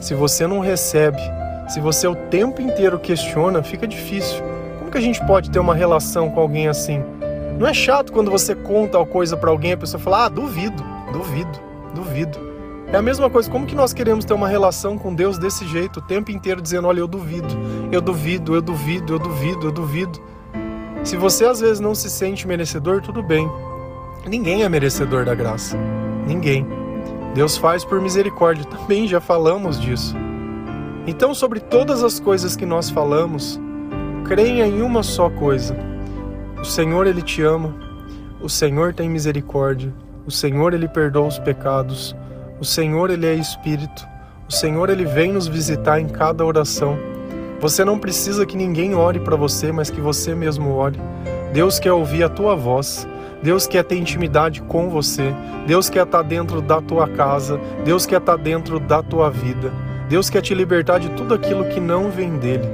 se 0.00 0.14
você 0.14 0.46
não 0.46 0.60
recebe, 0.60 1.20
se 1.68 1.80
você 1.80 2.06
o 2.08 2.14
tempo 2.14 2.60
inteiro 2.60 2.98
questiona, 2.98 3.62
fica 3.62 3.86
difícil. 3.86 4.42
Como 4.78 4.90
que 4.90 4.98
a 4.98 5.00
gente 5.00 5.24
pode 5.24 5.50
ter 5.50 5.60
uma 5.60 5.74
relação 5.74 6.30
com 6.30 6.40
alguém 6.40 6.68
assim? 6.68 7.02
Não 7.58 7.66
é 7.66 7.72
chato 7.74 8.12
quando 8.12 8.30
você 8.30 8.54
conta 8.54 8.98
uma 8.98 9.06
coisa 9.06 9.36
para 9.36 9.50
alguém 9.50 9.70
e 9.70 9.74
a 9.74 9.76
pessoa 9.76 10.00
fala: 10.00 10.24
"Ah, 10.24 10.28
duvido, 10.28 10.82
duvido, 11.12 11.60
duvido". 11.94 12.39
É 12.92 12.96
a 12.96 13.02
mesma 13.02 13.30
coisa, 13.30 13.48
como 13.48 13.66
que 13.66 13.74
nós 13.74 13.92
queremos 13.92 14.24
ter 14.24 14.34
uma 14.34 14.48
relação 14.48 14.98
com 14.98 15.14
Deus 15.14 15.38
desse 15.38 15.66
jeito, 15.66 15.98
o 15.98 16.02
tempo 16.02 16.32
inteiro 16.32 16.60
dizendo: 16.60 16.88
"Olha, 16.88 16.98
eu 16.98 17.06
duvido, 17.06 17.46
eu 17.92 18.00
duvido, 18.00 18.54
eu 18.54 18.60
duvido, 18.60 19.14
eu 19.14 19.18
duvido, 19.18 19.66
eu 19.68 19.72
duvido". 19.72 20.20
Se 21.04 21.16
você 21.16 21.44
às 21.44 21.60
vezes 21.60 21.78
não 21.78 21.94
se 21.94 22.10
sente 22.10 22.48
merecedor, 22.48 23.00
tudo 23.00 23.22
bem. 23.22 23.48
Ninguém 24.26 24.64
é 24.64 24.68
merecedor 24.68 25.24
da 25.24 25.34
graça. 25.34 25.78
Ninguém. 26.26 26.66
Deus 27.34 27.56
faz 27.56 27.84
por 27.84 28.00
misericórdia, 28.00 28.64
também 28.64 29.06
já 29.06 29.20
falamos 29.20 29.80
disso. 29.80 30.16
Então, 31.06 31.32
sobre 31.32 31.60
todas 31.60 32.04
as 32.04 32.20
coisas 32.20 32.56
que 32.56 32.66
nós 32.66 32.90
falamos, 32.90 33.58
creia 34.24 34.66
em 34.66 34.82
uma 34.82 35.02
só 35.02 35.30
coisa. 35.30 35.76
O 36.60 36.64
Senhor 36.64 37.06
ele 37.06 37.22
te 37.22 37.42
ama. 37.42 37.74
O 38.40 38.48
Senhor 38.48 38.92
tem 38.92 39.08
misericórdia. 39.08 39.92
O 40.26 40.30
Senhor 40.30 40.74
ele 40.74 40.88
perdoa 40.88 41.28
os 41.28 41.38
pecados. 41.38 42.14
O 42.60 42.64
Senhor 42.64 43.08
ele 43.08 43.26
é 43.26 43.32
espírito. 43.32 44.06
O 44.46 44.52
Senhor 44.52 44.90
ele 44.90 45.06
vem 45.06 45.32
nos 45.32 45.48
visitar 45.48 45.98
em 45.98 46.06
cada 46.06 46.44
oração. 46.44 46.98
Você 47.58 47.86
não 47.86 47.98
precisa 47.98 48.44
que 48.44 48.54
ninguém 48.54 48.94
ore 48.94 49.18
para 49.18 49.34
você, 49.34 49.72
mas 49.72 49.88
que 49.88 49.98
você 49.98 50.34
mesmo 50.34 50.74
ore. 50.74 51.00
Deus 51.54 51.78
quer 51.78 51.92
ouvir 51.92 52.22
a 52.22 52.28
tua 52.28 52.54
voz. 52.54 53.08
Deus 53.42 53.66
quer 53.66 53.82
ter 53.82 53.96
intimidade 53.96 54.60
com 54.60 54.90
você. 54.90 55.34
Deus 55.66 55.88
quer 55.88 56.04
estar 56.04 56.20
dentro 56.20 56.60
da 56.60 56.82
tua 56.82 57.08
casa. 57.08 57.58
Deus 57.82 58.04
quer 58.04 58.20
estar 58.20 58.36
dentro 58.36 58.78
da 58.78 59.02
tua 59.02 59.30
vida. 59.30 59.72
Deus 60.10 60.28
quer 60.28 60.42
te 60.42 60.54
libertar 60.54 60.98
de 60.98 61.08
tudo 61.12 61.32
aquilo 61.32 61.64
que 61.64 61.80
não 61.80 62.10
vem 62.10 62.36
dele. 62.36 62.68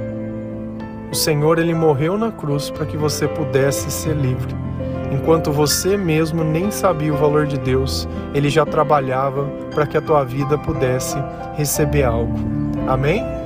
O 1.09 1.15
Senhor 1.15 1.59
ele 1.59 1.73
morreu 1.73 2.17
na 2.17 2.29
cruz 2.29 2.69
para 2.69 2.85
que 2.85 2.97
você 2.97 3.25
pudesse 3.25 3.89
ser 3.89 4.17
livre. 4.17 4.66
Enquanto 5.11 5.51
você 5.51 5.95
mesmo 5.95 6.43
nem 6.43 6.69
sabia 6.69 7.13
o 7.13 7.17
valor 7.17 7.45
de 7.45 7.57
Deus, 7.57 8.07
ele 8.33 8.49
já 8.49 8.65
trabalhava 8.65 9.45
para 9.73 9.85
que 9.85 9.97
a 9.97 10.01
tua 10.01 10.23
vida 10.23 10.57
pudesse 10.57 11.17
receber 11.55 12.03
algo. 12.03 12.37
Amém? 12.87 13.37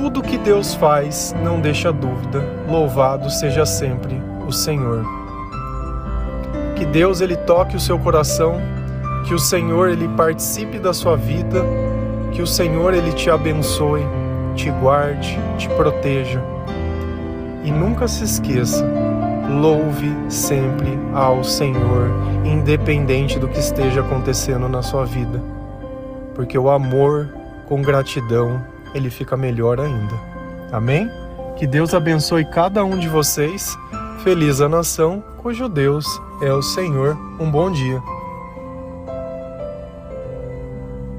tudo 0.00 0.22
que 0.22 0.38
Deus 0.38 0.74
faz 0.74 1.34
não 1.42 1.60
deixa 1.60 1.92
dúvida. 1.92 2.40
Louvado 2.68 3.30
seja 3.30 3.66
sempre 3.66 4.20
o 4.46 4.52
Senhor. 4.52 5.04
Que 6.76 6.84
Deus 6.84 7.20
ele 7.20 7.36
toque 7.36 7.76
o 7.76 7.80
seu 7.80 7.98
coração, 7.98 8.60
que 9.26 9.34
o 9.34 9.38
Senhor 9.38 9.90
ele 9.90 10.06
participe 10.08 10.78
da 10.78 10.92
sua 10.92 11.16
vida, 11.16 11.64
que 12.32 12.40
o 12.40 12.46
Senhor 12.46 12.94
ele 12.94 13.12
te 13.12 13.28
abençoe, 13.28 14.02
te 14.54 14.70
guarde, 14.70 15.38
te 15.56 15.68
proteja. 15.70 16.40
E 17.64 17.70
nunca 17.70 18.06
se 18.06 18.22
esqueça, 18.24 18.86
louve 19.48 20.14
sempre 20.28 20.98
ao 21.12 21.42
Senhor, 21.42 22.10
independente 22.44 23.38
do 23.38 23.48
que 23.48 23.58
esteja 23.58 24.00
acontecendo 24.00 24.68
na 24.68 24.82
sua 24.82 25.04
vida. 25.04 25.42
Porque 26.34 26.58
o 26.58 26.70
amor 26.70 27.28
com 27.66 27.82
gratidão 27.82 28.62
ele 28.94 29.10
fica 29.10 29.36
melhor 29.36 29.80
ainda. 29.80 30.14
Amém? 30.72 31.10
Que 31.56 31.66
Deus 31.66 31.94
abençoe 31.94 32.44
cada 32.44 32.84
um 32.84 32.98
de 32.98 33.08
vocês. 33.08 33.76
Feliz 34.22 34.60
a 34.60 34.68
nação 34.68 35.22
cujo 35.38 35.68
Deus 35.68 36.06
é 36.42 36.52
o 36.52 36.62
Senhor. 36.62 37.16
Um 37.40 37.50
bom 37.50 37.70
dia. 37.70 38.00